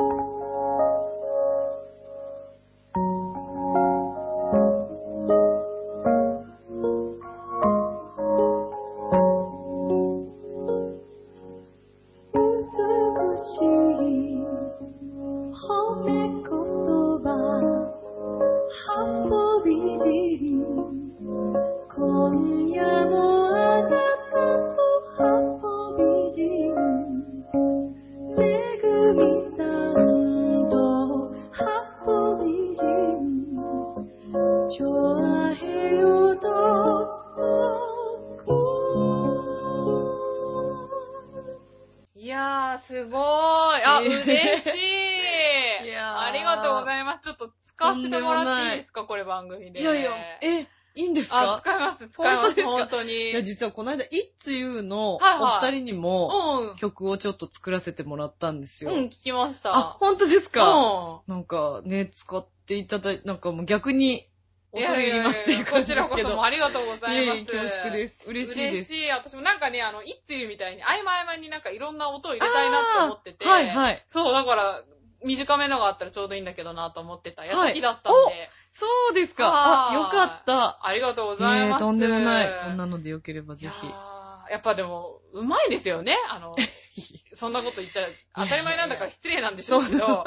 [52.02, 52.64] ます、使います。
[52.64, 53.32] 本当に。
[53.32, 56.30] いや、実はこの間、いつゆのおはいはい二人にも
[56.72, 56.76] うん。
[56.76, 58.92] 曲をちょっと作らせてもらったんですよ。
[58.92, 59.76] うん、聞きました。
[59.76, 61.34] あ、本当ですか、うん。
[61.34, 64.30] なんかね、使っていただいなんかもう逆に
[64.72, 66.36] 恐れ入りますっていうこ感じちらこそですけど。
[66.36, 67.38] もありがとうございます。
[67.38, 68.30] いえいえ恐縮です。
[68.30, 68.94] 嬉しいです。
[68.94, 69.10] 嬉しい。
[69.10, 73.46] 私もなんかね、あの、いつゆみたいに、合間合間になんかいろんな音を入れたいなって思ってて。
[73.46, 74.04] はいはい。
[74.08, 74.84] そう、だから、
[75.26, 78.50] 短めのがあったらちょうどいいんだけどなと思ってた矢はい先だったんで。
[78.72, 79.50] そうですか。
[79.50, 80.86] はあ、よかった。
[80.86, 81.82] ありがとうごえざいます。
[81.82, 82.66] ーとんでもない。
[82.66, 84.58] こんなのでよければぜひいや。
[84.58, 86.16] っぱでも、うまいですよね。
[86.30, 86.56] あの、
[87.34, 90.24] そんなこと言っちゃ当たり前なんだから失礼なんでしょうけど、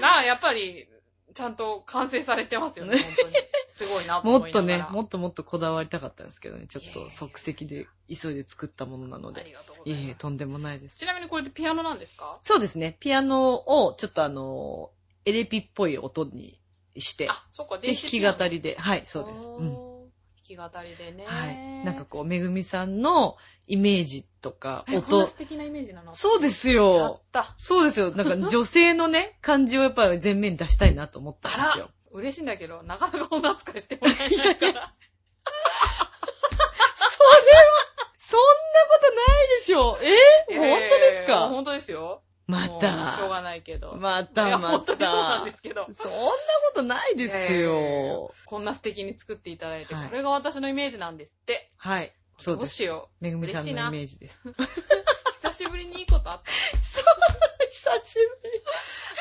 [0.00, 0.88] なあ、やっぱり、
[1.34, 3.34] ちゃんと完成されてますよね、ね本当に。
[3.68, 4.90] すごいなともっと思いながら。
[4.90, 9.44] ね、もっともっとこだわりたかったんですけどね、ちょっと即席で急いで作ったものなのあで。
[9.44, 10.18] りがとうございえいえ、います。
[10.18, 10.96] とんでもないです。
[10.98, 12.38] ちなみにこれってピアノなんですか？
[12.42, 14.90] そうですね、ピアノをちょっとあの、
[15.26, 16.58] エレピっぽい音に
[17.00, 19.46] して、あ、そっか、で、弾き語りで、はい、そうです。
[19.46, 19.74] うん。
[19.74, 20.10] 弾
[20.44, 21.24] き語りでね。
[21.26, 21.56] はい。
[21.84, 23.36] なんかこう、めぐみさんの
[23.66, 25.34] イメージとか、音素。
[25.36, 26.14] 敵なイメージなの？
[26.14, 27.30] そうですやよっ。
[27.32, 27.52] た。
[27.56, 28.12] そうですよ。
[28.14, 31.90] なんか女性のね、 感じをやっぱり前面に出したいなと思ったんですよ。
[32.12, 34.54] 嬉しいんだけど、なかなか女扱いしてもらえないから。
[34.54, 34.94] それは、
[38.18, 38.44] そんな
[38.88, 39.98] ことないでしょ。
[40.00, 41.48] え本当ですえーか？
[41.48, 42.22] 本当ですよ。
[42.46, 43.28] まもうしょうた。
[43.28, 43.96] がないけど。
[43.96, 45.56] またま本当にそうなんたで。
[45.56, 45.86] すけど。
[45.92, 46.32] そんなこ
[46.76, 48.30] とないですよ。
[48.46, 51.72] こんな素敵に作っていただいて、はいこれが私のイメージなんですって。
[51.76, 52.12] はい。
[52.38, 52.76] そうどうです。
[52.76, 54.48] しよめぐみさんのイメージです。
[54.48, 54.54] う。
[55.42, 56.50] 久しぶりにいいことあった。
[56.50, 58.62] 久しぶり。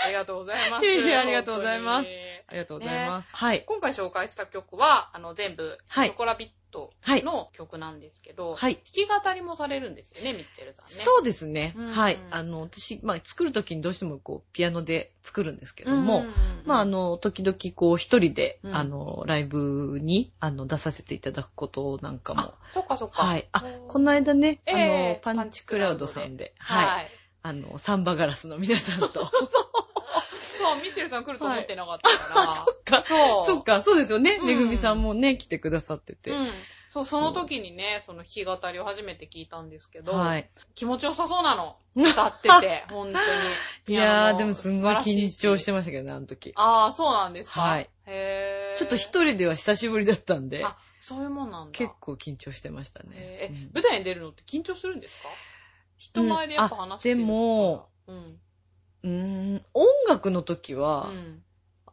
[0.06, 0.86] ありがとうございます。
[0.86, 2.10] いえいえありがとうございます
[2.48, 3.36] ありがとうございます。
[3.36, 3.64] はい。
[3.66, 7.24] 今回紹介した曲は、あの、全部、はいショコラビットはい。
[7.24, 8.76] の曲なんですけど、はい。
[8.76, 10.92] 弾き語りもされるんですよね、ミッチェルさんね。
[10.92, 11.74] そうですね。
[11.78, 12.20] うんはい。
[12.32, 16.34] あの、私、まあ、作るときにどうしてもこう、ピアノで作るんですけどうんうんも、うん
[16.66, 23.24] まあ、あ、の、時々こう、一人で、うんあの、ライブに、あの、出させていただくことなんかもあ、、そっかそっか。
[23.24, 23.48] はい。
[23.54, 26.86] あこの間ね、ええあの、パンチクラウドさんで、はい。
[26.86, 27.12] はい。
[27.44, 29.08] あの、サンバガラスの皆さんと。
[29.08, 29.30] そう、
[30.76, 32.54] ミッチェルさん来ると思ってなかったから。
[32.56, 33.04] そっか。
[33.04, 33.46] そう。
[33.46, 34.38] そっか、そうですよね。
[34.40, 36.32] うんめぐみさんもね、来てくださってて。
[36.32, 36.52] うん。
[36.88, 40.50] そう、その時にね、その弾き語りを初めて聞いたんですけど、はい。
[40.76, 41.78] 気持ちよさそうなの。
[41.96, 43.24] 歌ってて、本当に。
[43.88, 46.54] いやー、でもすんごい緊張してましたけどね、あの時。
[46.56, 47.62] ああ、そうなんですか。
[47.62, 47.90] はい。
[48.06, 48.78] へー。
[48.78, 51.78] ちょっと一人では久しぶりだったんで、あ、そういうもんなんだ。
[51.78, 53.10] 結構緊張してましたね。
[53.16, 55.30] え、うん舞台に出るのって緊張するんですか？
[55.98, 58.40] 人前でやっぱ話してるうんあでも、うん。
[59.06, 59.12] うー
[59.58, 61.44] ん、音楽の時うは、ん。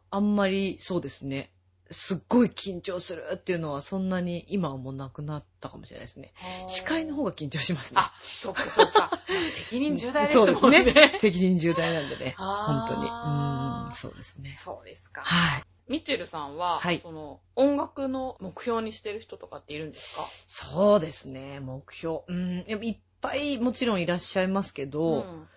[0.09, 1.51] あんまりそうですね。
[1.91, 6.33] すっごい緊張するっていうのはそんなに今はもうなくなったかもしれないですね。
[6.67, 7.31] 司会の方が。
[7.31, 7.99] が緊張しますね。
[8.01, 9.11] あ、そっかそっか。
[9.53, 10.55] 責任重大ですもんね。
[10.55, 11.19] そうですね。
[11.19, 12.35] 責任重大なんでね。
[12.37, 13.07] 本当に。
[13.07, 14.55] うーん、そうですね。
[14.59, 15.21] そうですか。
[15.21, 15.63] はい。
[15.87, 20.25] ミッチェルさんは、はいその、音楽の目標にしてる人とかっているんですか？
[20.47, 22.21] そうですね、目標。
[22.27, 25.49] うん、やっぱいっぱいもちろんいらっしゃいますけど、ん。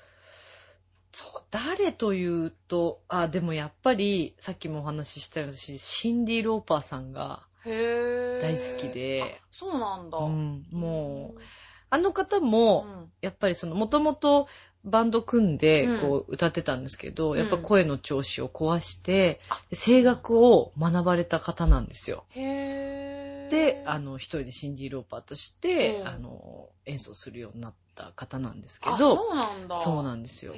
[1.17, 8.43] そう、誰というと、あ、でもやっぱり、さっきもお話ししたように、私シンディ・ローパーさんが、へー。
[8.43, 10.19] 大好きであそうなんだ。
[10.19, 11.41] うん、もう、
[11.89, 14.47] あの方も、うん、やっぱりその、もともと
[14.85, 22.25] バンド組んでうん、こう、歌ってたんですけど、うんやっぱ声の調子を壊してあ、声楽を学ばれた方なんですよ。
[22.29, 23.16] へー。
[23.51, 29.77] で、あ、の、一人でシンディ・ローパーとして、うんあの、演奏するようになった方なんですけあど、そうなんだ。
[29.77, 30.55] そうなんですよ。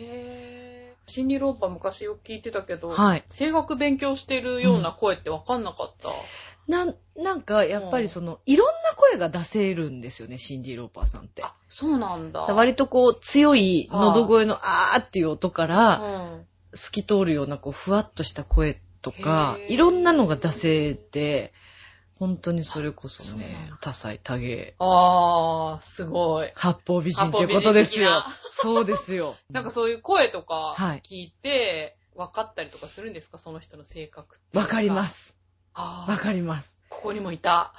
[1.07, 3.25] シンディ・ローパー昔よく聞いてたけど、はい。
[3.37, 6.09] 声楽勉強してるような声ってわかんなかった？
[6.71, 11.43] なん、なんか、やっぱりその、いろんな声が出せるんですよね、シンディ・ローパーさんって。
[11.43, 12.41] あ、そうなんだ。
[12.43, 16.47] 割とこう、強い喉声のあーっていう音から、うん。
[16.75, 21.55] 透き通るような、こう、ふわっとした声とかいろんなのが出せて、
[22.19, 24.75] 本当にそれこそね多彩多芸。
[24.79, 26.51] あー、すごい。
[26.55, 28.25] 八方美人っていうことですよ。
[28.49, 29.37] そうですよ。
[29.51, 33.39] なんかそういう声とかはい聞いて、分かったりとかするんですか？
[33.39, 34.59] その人の性格って。
[34.59, 35.09] わかりま。
[35.09, 35.37] す。
[35.75, 36.77] わかります。
[36.89, 37.73] ここにもいた。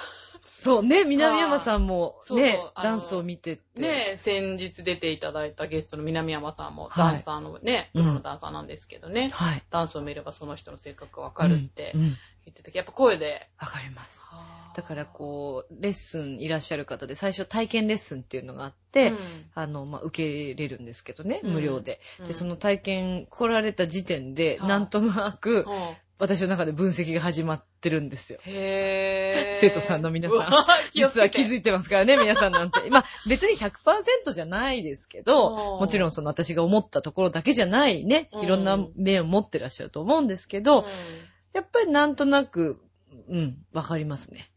[0.46, 3.82] そうね、南山さんもねダンスを見てて。
[3.82, 9.64] ねえ、先日出ていただいたゲストの南山さんもはいダンサーのね、うんプロのダンサーなんですけどね、はい。
[9.70, 12.18] ダンスを見ればその人の性格がわかるってうんうん
[12.50, 13.50] 言ってたけど、やっぱ声で。
[13.60, 14.30] わかります。
[14.76, 19.14] だからこう、レッスンいらっしゃる方で、最初体験レッスンっていうのがあって、
[19.54, 22.00] あの、まあ、受けれるんですけどね、うん無料で。
[22.20, 28.40] うんで、その体験来られた時点で、はいなんとなく、うん、私の中で分析が始まってるんですよ。
[28.44, 29.60] へー。
[29.62, 30.50] 生徒さんの皆さん
[30.94, 32.82] 実は気づいてますからね、皆さんなんて。
[32.92, 40.86] まあ、別に100%じゃないですけど、うんもちろんその私が思ったところだけじゃないね、うんいろんな面を持ってらっしゃると思うんですけど、
[41.54, 42.82] やっぱりなんとなく、
[43.28, 44.50] うん、わかりますね。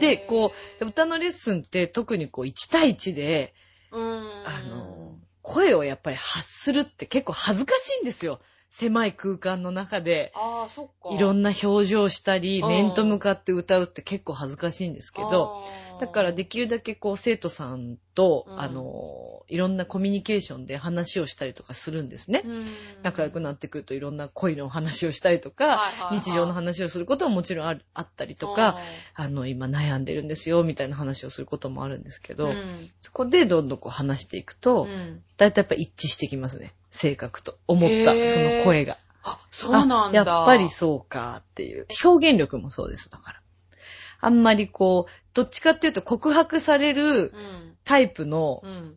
[0.00, 3.54] で、こう、歌のレッスンって特にこう1対1で、
[3.90, 4.46] うん。
[4.46, 8.40] あの、声をやっぱり発するって結構恥ずかしいんですよ。
[8.68, 10.32] 狭い空間の中で。
[10.34, 11.14] ああ、そっか。
[11.14, 15.62] いろんな表情したり、うん面と向かって歌うって結構恥ずかしいんですけど、
[16.00, 22.42] だからできるだけこう生徒さんと、うんあの、いろんなコミュニケーションで話をしたりとかするんですね。
[22.44, 22.66] うん、
[23.02, 28.78] 仲良くなってくるといろんな恋の話をしたりとか、はいはいはい日常の話をすることももちろんあるあったりとか、
[29.14, 36.72] あの、今悩んでるんですよ、みたいな話をすることもあるんですけど、うん、そこでどんどんこう話していくと、うんだいたいやっぱ一致してきますね。
[36.90, 37.58] 性格と。
[37.66, 38.98] 思った、その声が。
[39.22, 40.06] あ、そうなんだ。
[40.08, 41.86] あやっぱりそうかっていう。
[42.04, 43.40] 表現力もそうです、だから。
[44.20, 47.76] あんまりこう、どっちかっていうと告白されるうん。
[47.84, 48.96] タイプのうん。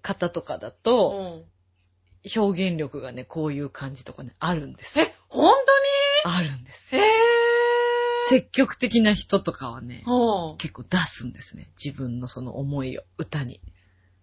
[0.00, 2.38] 方とかだうと、ん。
[2.38, 5.00] 表現力がね、こういう感じとかね、あるんです。
[5.00, 5.72] え、ほんと
[6.24, 6.96] あるんです。
[6.96, 7.08] にへぇ
[8.28, 10.50] 積極的な人とかはね、ー。
[10.50, 10.56] うん。
[10.58, 11.68] 結構出すんですね。
[11.82, 13.60] 自分のその思いを歌に。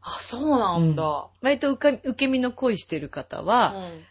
[0.02, 1.28] あ、そうなんだ。
[1.42, 4.04] 割と受か受け身の恋してる方は、うん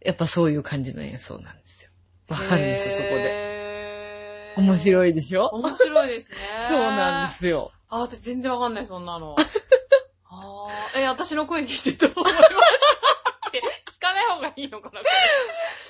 [0.00, 1.90] やっぱそういう感じの演奏なんですよ。
[2.28, 3.47] わかるんですよ、そこで。
[4.62, 4.78] で面い。
[4.78, 5.46] 白いでしょ？
[5.52, 6.38] 面白いですね。
[6.68, 7.32] そうなんで。
[7.32, 7.72] すよ。
[7.88, 9.36] あ、私全然わかんない、そんなの。
[10.30, 12.50] あーえ、私の声聞いてどう思います
[13.54, 13.58] え
[13.90, 15.00] 聞かない方がいいのかな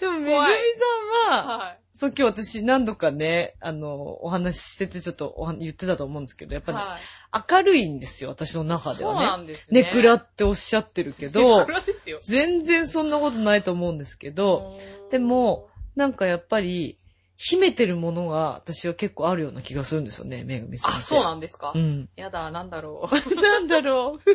[0.01, 1.79] でも、めぐみさんは、はい。
[1.93, 7.45] そう今日私何度かね、あの、お話ししててちょっと言ってたと思うんですけど、やっぱね、はい。
[7.53, 9.43] 明るいんですよ、私の中でそうなはね。
[9.43, 9.83] んですね。
[9.83, 12.21] ネクラっておっしゃってるけどネク、ラですよ。
[12.23, 16.98] 全然そんなことないと思うんですけど、うんでも、なんかやっぱり、
[17.41, 21.05] 秘めてるものが私は結構あるような気がするんですよね、めぐみさんあ、って。
[21.05, 21.73] そうなんですか？
[21.75, 22.09] うん。
[22.17, 23.15] やだ、なんだろう。
[23.41, 24.31] なんだろう。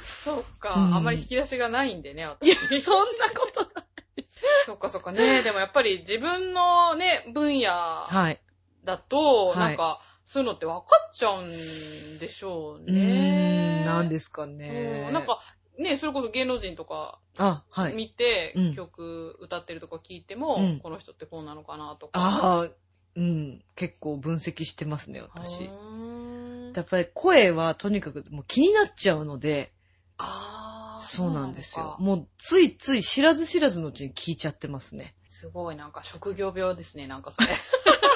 [0.00, 2.80] そっか、うんあんまり引き出しがないんでね、いや、私。
[2.80, 3.68] そんなことな
[4.16, 4.26] い。
[4.64, 5.42] そっかそっかね。
[5.44, 8.40] でもやっぱり自分のね、分野はい。
[8.84, 13.82] だと、はいなんか、そういうのって分かっちゃうんでしょううーね。
[13.82, 15.04] ん、なんですかね。
[15.08, 15.40] うんなん、か、
[15.78, 17.94] ね、それこそ芸能人とかあ、はい。
[17.94, 22.18] 見て、うん曲歌ってるとか聞いても、うんこの人ってこうなのかなとか。
[22.18, 22.68] ああ、
[23.16, 25.64] うん、結構分析してますね、私。
[25.64, 29.72] うーんやっぱり声はとにかくもう気になっちゃうので、
[30.18, 31.96] あーそうなんですよ。
[32.00, 35.14] もうついつい知らず知らずのうちに聞いちゃってますね。
[35.26, 37.48] すごい、なんか職業病ですね、なんかそれ。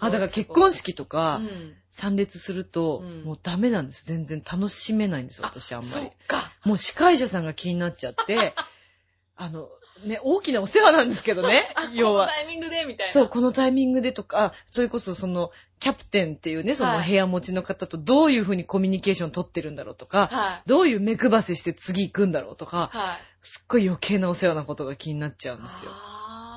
[0.00, 1.74] あ、だから結婚式とかうん。
[1.90, 4.04] 参列すると、うんもうダメなんです。
[4.06, 6.10] 全然楽しめないんです、私あんまそっり。
[6.26, 6.50] か。
[6.64, 8.54] もう司会者さんが気になっちゃって、
[9.36, 9.68] あの、
[10.04, 12.36] ね、大きなお世話なんですけどね あ、、要はこの。
[12.36, 13.12] タイミングで、みたいな。
[13.12, 20.68] そう、このタイミングでとか、あそれこそその、キャプテンっていうね、そのはい部屋持ちの方とどういうふうにコミュニケーション取ってるんだろうとか、はい。
[20.68, 23.18] どういう目配せして次行くんだろうとか、はい。
[23.42, 25.92] すっごい余計なお世話なことが気になっちゃうんですよ。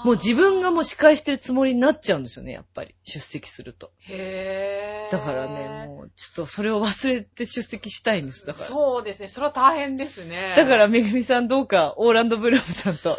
[0.03, 2.95] もう自分がもう司会してるつもりになっちゃうんですよね、やっぱり。
[3.03, 3.91] 出席すると。
[4.01, 5.11] へー。
[5.11, 8.65] だからね、もうちょっとそれを忘れて出席したいんです、だから。
[8.65, 9.27] そうですね。
[9.27, 10.53] それは大変ですね。
[10.55, 13.17] だから、めぐみさんどうか、オーランド・ブルームさんと、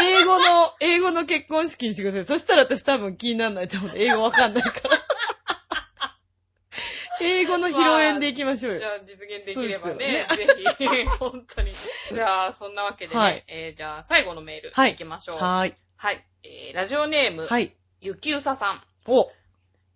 [0.00, 2.24] 英語の、 英語の結婚式にしてください。
[2.24, 3.92] そしたら私多分気にならないと思う。
[3.94, 5.02] 英語わかんないから。
[7.20, 8.84] 英語の披露宴で行きましょうよじ。
[8.84, 10.86] ゃあ実現できればね、でぜひ、
[11.20, 11.72] 本当に。
[12.12, 15.36] じゃあ、そんなわけでね、はいえーじゃあ最後のメール、はい行きましょう。
[15.36, 15.74] はーい。
[16.02, 16.26] はい。
[16.42, 17.76] えーラジオネーム、はい。
[18.00, 18.82] ゆきうささん。
[19.06, 19.30] お、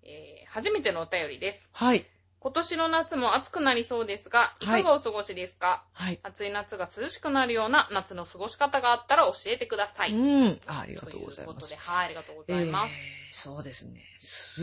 [0.04, 1.68] えー初めてのお便りです。
[1.72, 2.06] はい。
[2.38, 6.20] 今年の夏も暑くなりそうですが、いはいかがお過ごしですか、はい。
[6.22, 10.12] 暑い夏が涼しくなるような夏の過ごし方があったら教えてください。
[10.12, 10.60] うん。
[10.68, 11.74] あありがとといううございますことで、。
[11.74, 12.94] はい、ありがとうございます。
[12.94, 14.00] えーそうですね。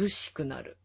[0.02, 0.78] 涼しくなる。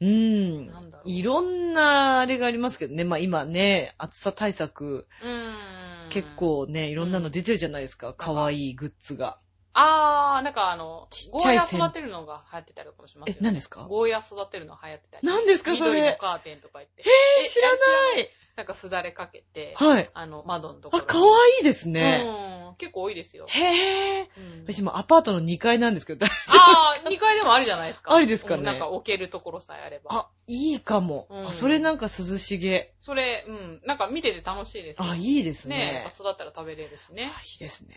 [0.00, 1.04] うーんなんだろ。
[1.06, 3.04] ういろんなあれがありますけどね。
[3.04, 6.10] まあ今ね、暑さ対策、うーん。
[6.10, 6.28] 結。
[6.36, 8.12] 構ね、いろんなの出てるじゃないですか。
[8.12, 9.38] かわいいグッズが。
[9.72, 13.84] あー、なんかあの、ゴーヤ育てるのが流行ってたりとかもしますよ、え何ですか？
[13.88, 15.26] ゴーヤ育てるの流行ってたり。
[15.26, 15.90] 何ですかそれ？
[15.92, 17.02] 緑のカーテンとか言って。
[17.06, 17.76] えー、知らな
[18.20, 18.28] い
[18.60, 20.10] なんかすだれかけて、はい。
[20.12, 21.08] あの、窓のところあ、に。
[21.08, 22.24] かわいいですね。
[22.68, 22.76] うん。
[22.76, 23.46] 結構多いですよ。
[23.48, 24.28] へぇー。
[24.36, 28.12] うん私もアパートの2階なんですけど、大丈ああ、2階でもありじゃないですか。
[28.14, 30.10] ありですかねうんなんか置けるところさえあれば。
[30.10, 31.26] 夫あ、いいかも。
[31.30, 32.92] うんあそれなんか涼しげ。
[33.00, 33.80] それ、うん。
[33.86, 35.08] なんか見てて楽しいですよ。
[35.08, 36.06] あ、いいですねね。
[36.06, 37.40] え、育ったら食べれるしねあ。
[37.40, 37.96] いいですね。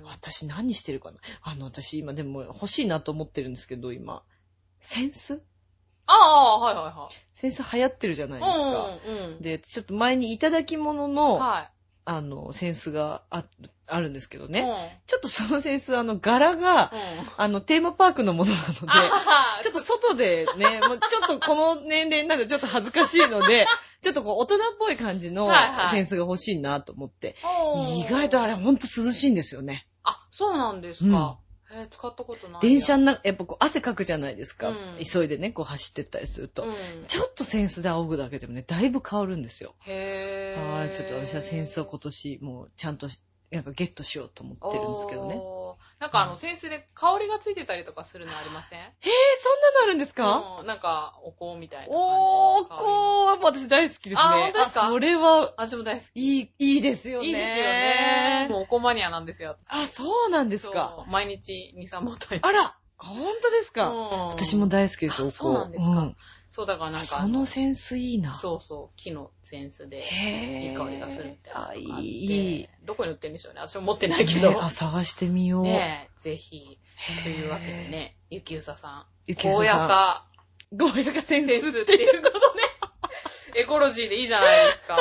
[0.00, 4.22] うん私何してるかなあの、私今でも欲しいなと思ってるんですけど、今。
[4.78, 5.42] センス
[6.06, 7.14] ああ、はいはいはい。
[7.34, 8.66] センス流行ってるじゃないですか。
[8.66, 9.42] うん、うん。
[9.42, 11.70] で、ちょっと前にいただき物の、はい。
[12.06, 13.44] あの、センスがあ
[13.86, 14.52] あるんですけどうん。
[14.52, 15.02] ね。
[15.06, 17.00] ちょっとそのセンス、あの、柄が、うん。
[17.38, 23.66] あの、テーマパークのものなので、あちょっと外でね、もうちょっとこの年齢なんでちょっと恥ずかしいので、
[24.02, 27.36] ちょっとこう大人っぽい感じのはいはいセンスが欲しいなと思って。
[27.42, 29.86] と意外とあれほんと涼しいんですよね。
[30.02, 31.38] あ、そうなんですか。
[31.76, 32.62] えー使ったことない。
[32.62, 34.68] 電車の中、やっぱこう汗かくじゃないですか。
[34.68, 36.64] うん急いでね、こう走ってったりすると。
[36.64, 36.74] うん。
[37.06, 39.74] ちょっとセンスで仰ぐだけでもね、だいぶ変わるんですよ。
[39.80, 40.78] へー。
[40.78, 43.08] はい、ちょっと私はセンスを今年、もうちゃんと、
[43.50, 45.40] なんかゲットしようと思ってるんですけどね。
[46.00, 48.80] なんかあの、センスで香りがついてたりとかするのありません？
[48.80, 50.66] えー、そんなのあるんですか、うん。
[50.66, 54.16] なんか、お香みたいなおー、の香は私大好きですね。
[54.18, 54.86] あ本当ですか？
[54.86, 56.20] あそれは、味も大好き。
[56.20, 57.26] いい、いいですよね。
[57.28, 58.46] いいですよね。
[58.50, 59.68] もうお香マニアなんですよ、私。
[59.70, 61.04] あ、そうなんですか。
[61.08, 62.46] 毎日2、3本食べて。
[62.46, 63.88] あら、本当ですか？
[63.90, 65.28] うん私も大好きです、お香。
[65.28, 66.16] あそうなんですかん
[66.54, 68.32] そう、だからなんかあそのセンスいいな。
[68.32, 70.04] そうそう、木のセンスで、
[70.68, 71.50] いい香りがするって。
[71.52, 73.60] あいいどこに売ってるんでしょうね。
[73.60, 74.50] 私も持ってないけど。
[74.50, 75.62] ねあ、探してみよう。
[75.64, 76.78] ねえ、ぜひ。
[77.24, 77.72] というわけで。
[77.72, 79.06] ね、ゆきうささん。
[79.26, 80.28] ゆきうささんゴーヤか、
[80.72, 82.62] ゴーヤかセンスってていうことね。
[83.60, 84.96] エコロジーでいいじゃないですか。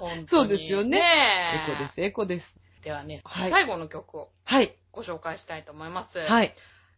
[0.00, 0.26] 本当に。
[0.26, 1.04] そうですよねね
[1.68, 1.72] え。
[1.72, 2.60] エコです、エコです。
[2.82, 4.76] ではね、はい最後の曲をはい。
[4.92, 6.18] ご紹介したいと思います。
[6.18, 6.54] はい。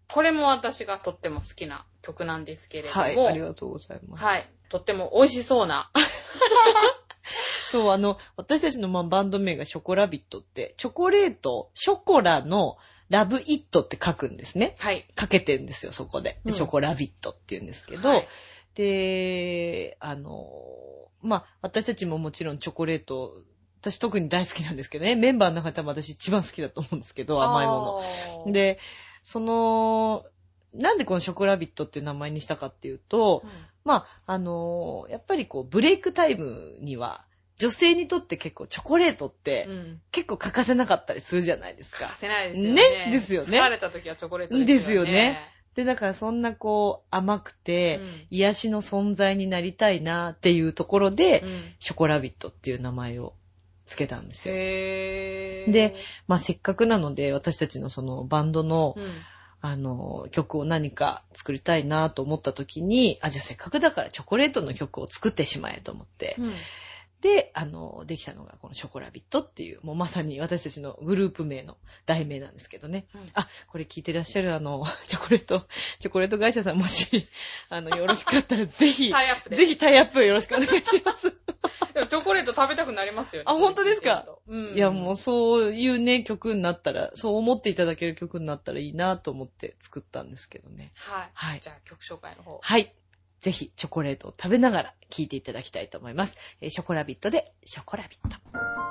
[0.09, 3.29] これも私がとっても好きな曲なんですけれども、はい。
[3.29, 4.25] ありがとうございます。
[4.25, 4.43] はい。
[4.69, 5.91] とっても美味しそうな。
[7.71, 12.77] そう、あの、私たちのまあバンド名がショコラビットって、チョコレート、ショコラの
[13.09, 14.77] ラブイットって書くんですね。
[14.79, 15.07] はい。
[15.15, 16.41] かけてんですよ、そこで。
[16.45, 18.29] うんでショコラビットって言うんですけど、はい
[18.75, 20.49] で、あの、
[21.23, 23.33] まあ、私たちももちろんチョコレート、
[23.81, 28.79] 私特に大好きなんですけどね、メンバーの中でも私一番好きだと思うんですけど、甘いものの。、で、
[29.23, 30.25] その、
[30.75, 33.43] なんでこのショコラビットっていう名前にしたかっていうと、
[33.85, 37.25] まあ、あのやっぱりこう、ブレイクタイムには、
[37.61, 39.73] 女性にとって結構チョコレートってうん。
[39.73, 40.01] うん。
[40.13, 42.15] 結構欠かせなかったりするじゃないですか欠か。
[42.15, 43.07] せないですよね。
[43.07, 45.11] ねですよね疲れた時はチョコレートですよね。
[45.11, 45.39] ですよね
[45.75, 51.75] で、だからそんなこう、甘くて、うん癒しの存在になりたいなっていうところで、うん。
[51.79, 53.35] ショコラビットっていう名前を
[53.85, 54.55] つけたんですよ。
[54.57, 55.73] へー。
[55.73, 55.97] で、
[56.29, 59.13] まあせっかくなので、私たちのそのバンドの、うん。
[59.63, 66.43] あの、曲を何か作りたいなと思った時に、あ、じゃあせっかくだからチョコレートの曲を作ってしまえと思って、う。
[67.21, 71.77] で、あの、できたのがこのショコラビットっていう、もうまさに私たちのグループ名の
[72.07, 73.07] 題名なんですけどね。
[73.15, 75.67] うんあ、これ聞いてらっしゃるあの、 チョコレート、
[75.99, 77.29] チョコレート会社さんもし、
[77.69, 79.57] あの、よろしかったらぜひ、タイアップで。
[79.57, 81.31] ぜひタイアップよろしくお願いします。
[81.93, 83.45] でもチョコレート食べたくなりますよね。
[83.49, 84.27] あ本当ですか？
[84.47, 84.75] うん。
[84.75, 90.93] いや、もうそういうね、曲になったら、そう思っていただける曲になったらいいなと思って作ったんですけどね。
[90.97, 91.31] はい。
[91.35, 92.59] はいじゃあ曲紹介の方。
[92.63, 92.95] はい。
[93.41, 96.37] ぜひ、チョコレートを食べながら聴いていただきたいと思います。
[96.61, 98.90] えーショコラビットで、ショコラビット。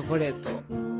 [0.00, 0.50] チョコレート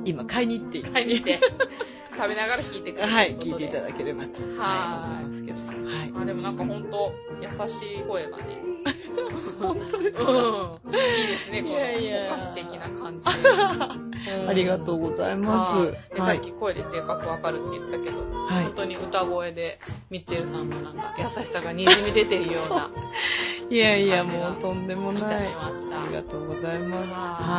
[0.05, 1.41] 今買いに行って、買いに行って、
[2.17, 5.59] 食べながら聞いてくれるはい、聞いていただければと、思いますけど。
[5.67, 6.13] はい。
[6.15, 8.70] あ、でもなんかほんと、優しい声がね。
[9.61, 10.91] 本当ですうん。
[10.91, 13.27] いいですね、このお菓子的な感じ
[14.49, 15.93] ありがとうございますはい。
[16.15, 19.79] ではいさっき声で性格わかるって言ったけど、はい本当に歌声で、
[20.11, 22.89] ミッチェルさんのなんか優しさが滲み出てるような、
[23.69, 25.23] いやいや、もうとんでもない。
[25.23, 27.11] いたしましたありがとうございます。
[27.11, 27.17] は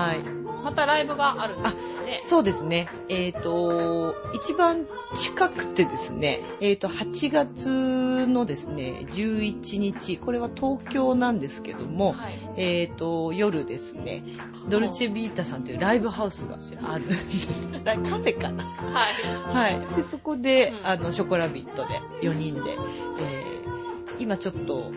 [0.07, 0.23] はい。
[0.63, 1.79] またライブがあるんですよ
[2.11, 2.21] ね。
[2.23, 2.87] そうですね。
[3.09, 4.85] えっ、と、一番
[5.15, 12.39] 近くてですね、えっ、と、8月のですね、11日、これは東京なんですけども、はい。
[12.57, 14.23] えっ、と、夜ですね、
[14.69, 17.71] ドルチェビータさんというライブハウスがあるんです。
[17.83, 19.73] だカフェかなはい。
[19.73, 19.95] はい。
[19.95, 23.51] で、そこで、うんあの、ショコラビットで4人で、えー
[24.21, 24.91] 今ちょっと、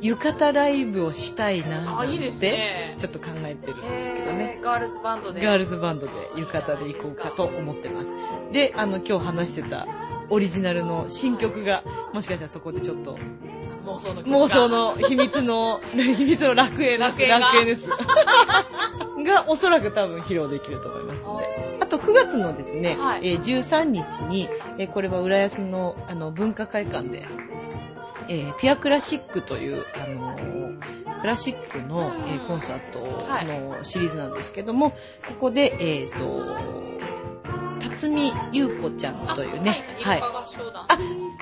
[0.00, 2.94] 浴衣ライブをしたいなあ、ーいいですって、ね。
[2.98, 4.60] ちょっと考えてるんですけどね。
[4.62, 5.44] ガールズバンドで。
[5.44, 8.12] ガールズバンドで浴衣で行こうかと思ってます。
[8.52, 9.86] で、あの、今日話してた
[10.30, 13.16] オリジナルの新曲が、もしかしたらそこでちょっと、
[13.84, 14.68] 妄想の妄想。
[14.68, 17.20] の秘密の、 秘密の楽園です。
[17.20, 17.88] 楽園が楽園です。
[19.24, 21.78] が、おそらく多分披露できると思いますので。
[21.80, 24.48] あと9月のですね、はいえー13日に、
[24.78, 27.26] えーこれは浦安のあの文化会館で、
[28.28, 34.96] えーピュアクラシックという、あのークラシックの、うんえーコンサートはいのシリーズなんですけども、こ
[35.40, 36.18] こで、えっ、と、
[37.80, 40.20] 辰巳優子ちゃんというね、はい。
[40.20, 40.28] は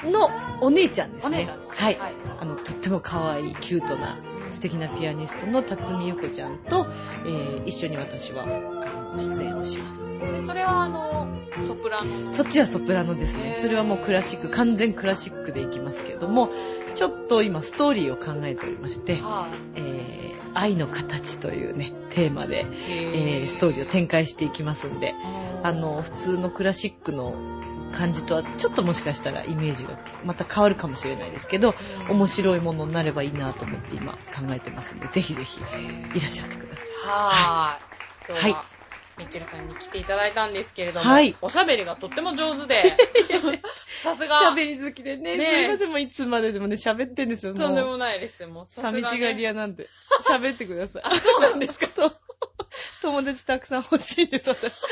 [0.04, 0.10] い。
[0.10, 0.30] の
[0.60, 1.44] お姉ちゃんですね。
[1.44, 1.58] すね。
[1.68, 1.98] はい。
[1.98, 2.12] はい。
[2.40, 4.18] あの、とっても可愛い、キュートな、
[4.50, 6.86] 素敵なピアニストの辰巳ゆ子ちゃんと、
[7.26, 10.06] えー一緒に私は、あの出演をします。
[10.06, 11.28] で、それはあの、
[11.66, 12.32] ソプラノ？
[12.32, 13.54] そっちはソプラノですね。
[13.58, 16.48] それはもうクラシック、完全クラシックでいきますけれども、
[16.96, 19.80] ちょっと今ストーリーを考えておりまして、はい。
[19.80, 20.16] えー
[20.56, 25.14] 愛の形というね、テーマで、えへーストーリーを展開していきますんで、
[25.62, 27.34] あ、の、普通のクラシックの
[27.92, 31.74] 感じとはちょっともしかしたらイメージがまた変わるかもしれないですけど、
[32.08, 34.18] 面白いものになればいいなと思って今考
[34.50, 35.60] えてますんで、ぜひぜひ
[36.14, 36.86] いらっしゃってください。
[37.06, 38.36] はーい。
[38.36, 38.64] 今日は、は
[39.18, 42.82] ミッチェルさんに来ていただいたんですけれども、はいおしゃべりがとっても上手で、
[44.02, 47.54] さすが、喋り好きでね、ねすいません、もういつまででもね、喋ってんですよ。
[47.54, 48.46] とんでもないです。
[48.46, 49.88] もう寂しがり屋なんで。
[50.28, 51.02] 喋ってください。
[51.04, 51.88] あ、そうなんですか。
[51.88, 52.12] と
[53.02, 54.72] 友達たくさん欲しいです、私。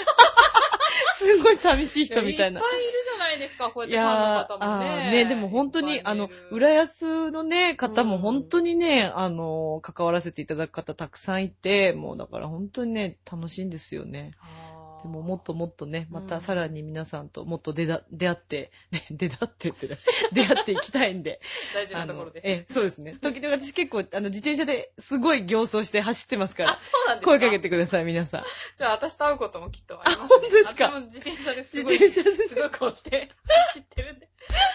[1.16, 2.60] すごい寂しい人みたいな。
[2.60, 5.10] いっぱいいるじゃないですか、こうやっいてファンの方もね。
[5.10, 14.32] ね、でも本当に、あの、浦安のね、方もうん本当にね、あの、関わらせていただく方たくさんいて、もうだから本当にね、楽しいんですよね。
[14.40, 14.63] あー
[15.04, 19.98] でももっともっとね、まうんたさらに皆さんともっと出だ出会って、ね、 出会ってってね、
[20.32, 21.40] 出会っていきたいんで。
[21.74, 22.40] 大事なところで。
[22.42, 23.18] ええ、そうですね。
[23.20, 27.30] 時々私結構、あの、自転車ですごい行走して走ってますかあ、ら、そうなんですか？
[27.32, 28.44] 声かけてください、皆さん。
[28.78, 30.36] じゃあ私と会うこともきっとあります、ね。
[30.36, 30.84] あ本当ですか？
[30.86, 33.30] 私も自転車です自ごい、転車ですすごい顔して
[33.74, 34.28] 走ってるんで。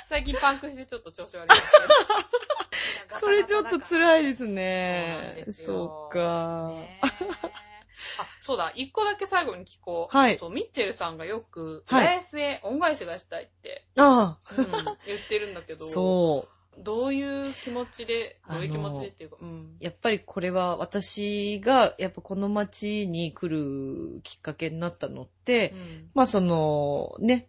[0.10, 1.62] 最近パンクしてちょっと調子悪いです
[3.10, 3.20] けど。
[3.20, 6.74] それちょっと辛いですねそよっか。
[8.18, 10.18] あ、そうだ、一個だけ最後に聞こう。
[10.18, 10.38] はい。
[10.38, 12.06] そう、ミッチェルさんがよく、はい。
[12.06, 14.68] 浦安へ恩返しがしたいって、あうん、
[15.06, 16.48] 言ってるんだけあ、ど、 そ
[16.78, 16.84] う。
[16.84, 19.76] どういう気持ちで、どういう気持ちでっていうか、うん。
[19.80, 26.10] やっぱりこれは私が、やっぱこの街に来るきっかけになったのって、うん。
[26.14, 27.48] まあその、ね、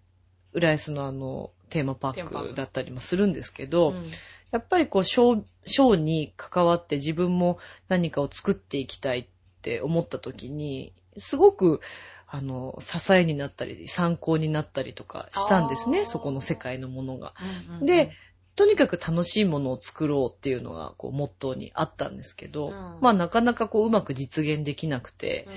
[0.53, 2.55] 浦安のあの、テーマパテーク。
[2.55, 4.11] だったりもするんですけど、うん。
[4.51, 7.59] やっぱりこう、ショー、ショーに関わって自分も
[7.89, 9.27] 何かを作っていきたいっ
[9.61, 11.81] て思った時に、すごく、
[12.27, 17.35] あの、支えになったり、参考になったりとかしたんですね、そこの世界のものが。
[17.69, 18.13] うんうんで、
[18.57, 22.73] とにかく楽しいものを作ろうっていうのが、こう、モットーにあったんですけど、うん。
[23.01, 25.55] まあ、なかなかこう、うまく実現できなくて、うん。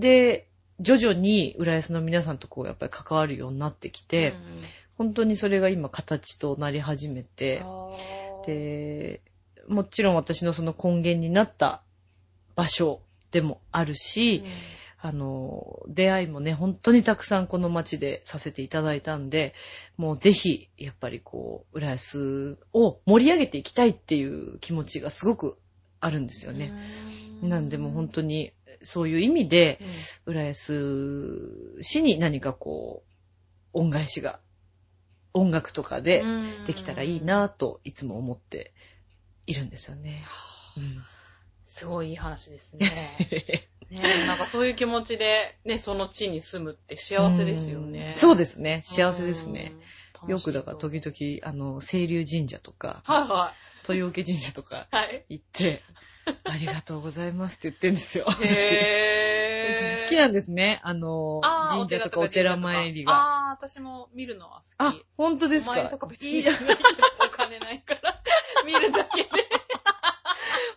[0.00, 0.48] で、
[0.80, 4.62] 徐々に浦安の皆さんとこう、やっぱり関わるようになってきて、うん
[4.96, 7.64] 本当にそれが今形となり始めて、
[8.46, 9.20] で、
[9.66, 11.82] もちろん私のその根源になった
[12.54, 13.00] 場所
[13.34, 14.44] でもあるし、
[15.00, 19.54] あの、出会いもね、本当にたくさんこの街でさせていただいたんで、
[19.96, 25.58] もうぜひ、やっぱりこう、浦安を盛り上げていきたいっていう気持ちがすごく
[25.98, 26.72] あるんですよね。
[27.42, 27.48] うん。
[27.48, 28.52] なんでもう本当に、
[28.84, 29.80] そういう意味で、
[30.26, 30.34] うん。
[30.34, 33.02] 浦安市に何かこ
[33.74, 34.38] う、恩返しが、
[35.32, 36.22] 音楽とかで
[36.68, 38.72] できたらいいなといつも思って
[39.48, 40.22] いるんですよね。
[40.76, 41.02] うん
[41.74, 43.68] すごいいい話ですね。
[43.90, 48.10] ねなんかそういう気持ちで、ね、その地に住むって幸せですよね。
[48.10, 48.80] うんそうですね。
[48.84, 49.72] 幸せですね。
[50.22, 50.30] うん。
[50.30, 51.12] よくだから時々。
[51.42, 53.54] 々、あの、清流神社とか、はいは
[53.88, 54.96] 豊受神社とかい。
[54.96, 55.26] はい。
[55.28, 55.82] 行って、
[56.44, 58.26] ありがとうございますって言ってんですよ。
[58.28, 60.80] 私好きなんですね。
[60.84, 61.40] あの、
[61.70, 63.12] 神社とかお寺参りが。
[63.12, 66.78] ああー、私も見るのは好あき。、本当ですお前かとか別にしないけど、
[67.26, 68.22] お金ないから。
[68.64, 69.63] 見るだけで。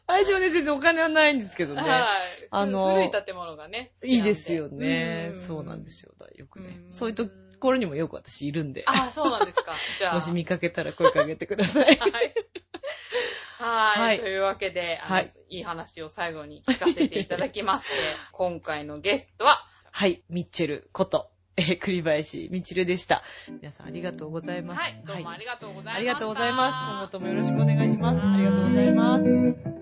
[0.08, 1.82] 私はね、全然お金はないんですけどね。
[1.82, 2.02] はい。
[2.50, 3.92] あの古い建物がね。
[4.04, 5.30] いいですよね。
[5.30, 6.14] んそうなんですよ。
[6.36, 6.88] よくねう。
[6.88, 7.28] んそういうと
[7.60, 8.84] ころにもよく私いるんで。
[8.86, 9.74] ああ、そうなんですか。
[10.00, 10.16] じゃあ。
[10.16, 11.86] もし見かけたら声かけてください。
[12.00, 12.12] はい。
[12.12, 12.22] は
[13.98, 14.02] い。
[14.02, 17.94] はいというわけで、あの、はいい、い話を最後に聞かせていただきまして、
[18.32, 19.60] 今回のゲストは、
[19.92, 23.24] はい、ミッチェルこと、えー、栗林みちるでした。
[23.50, 24.80] 皆さんありがとうございます。
[24.80, 25.98] はい、どうもありがとうございます、はい。
[25.98, 26.78] ありがとうございます。
[26.80, 28.22] 今後ともよろしくお願いします。
[28.22, 29.78] ありがとうございます。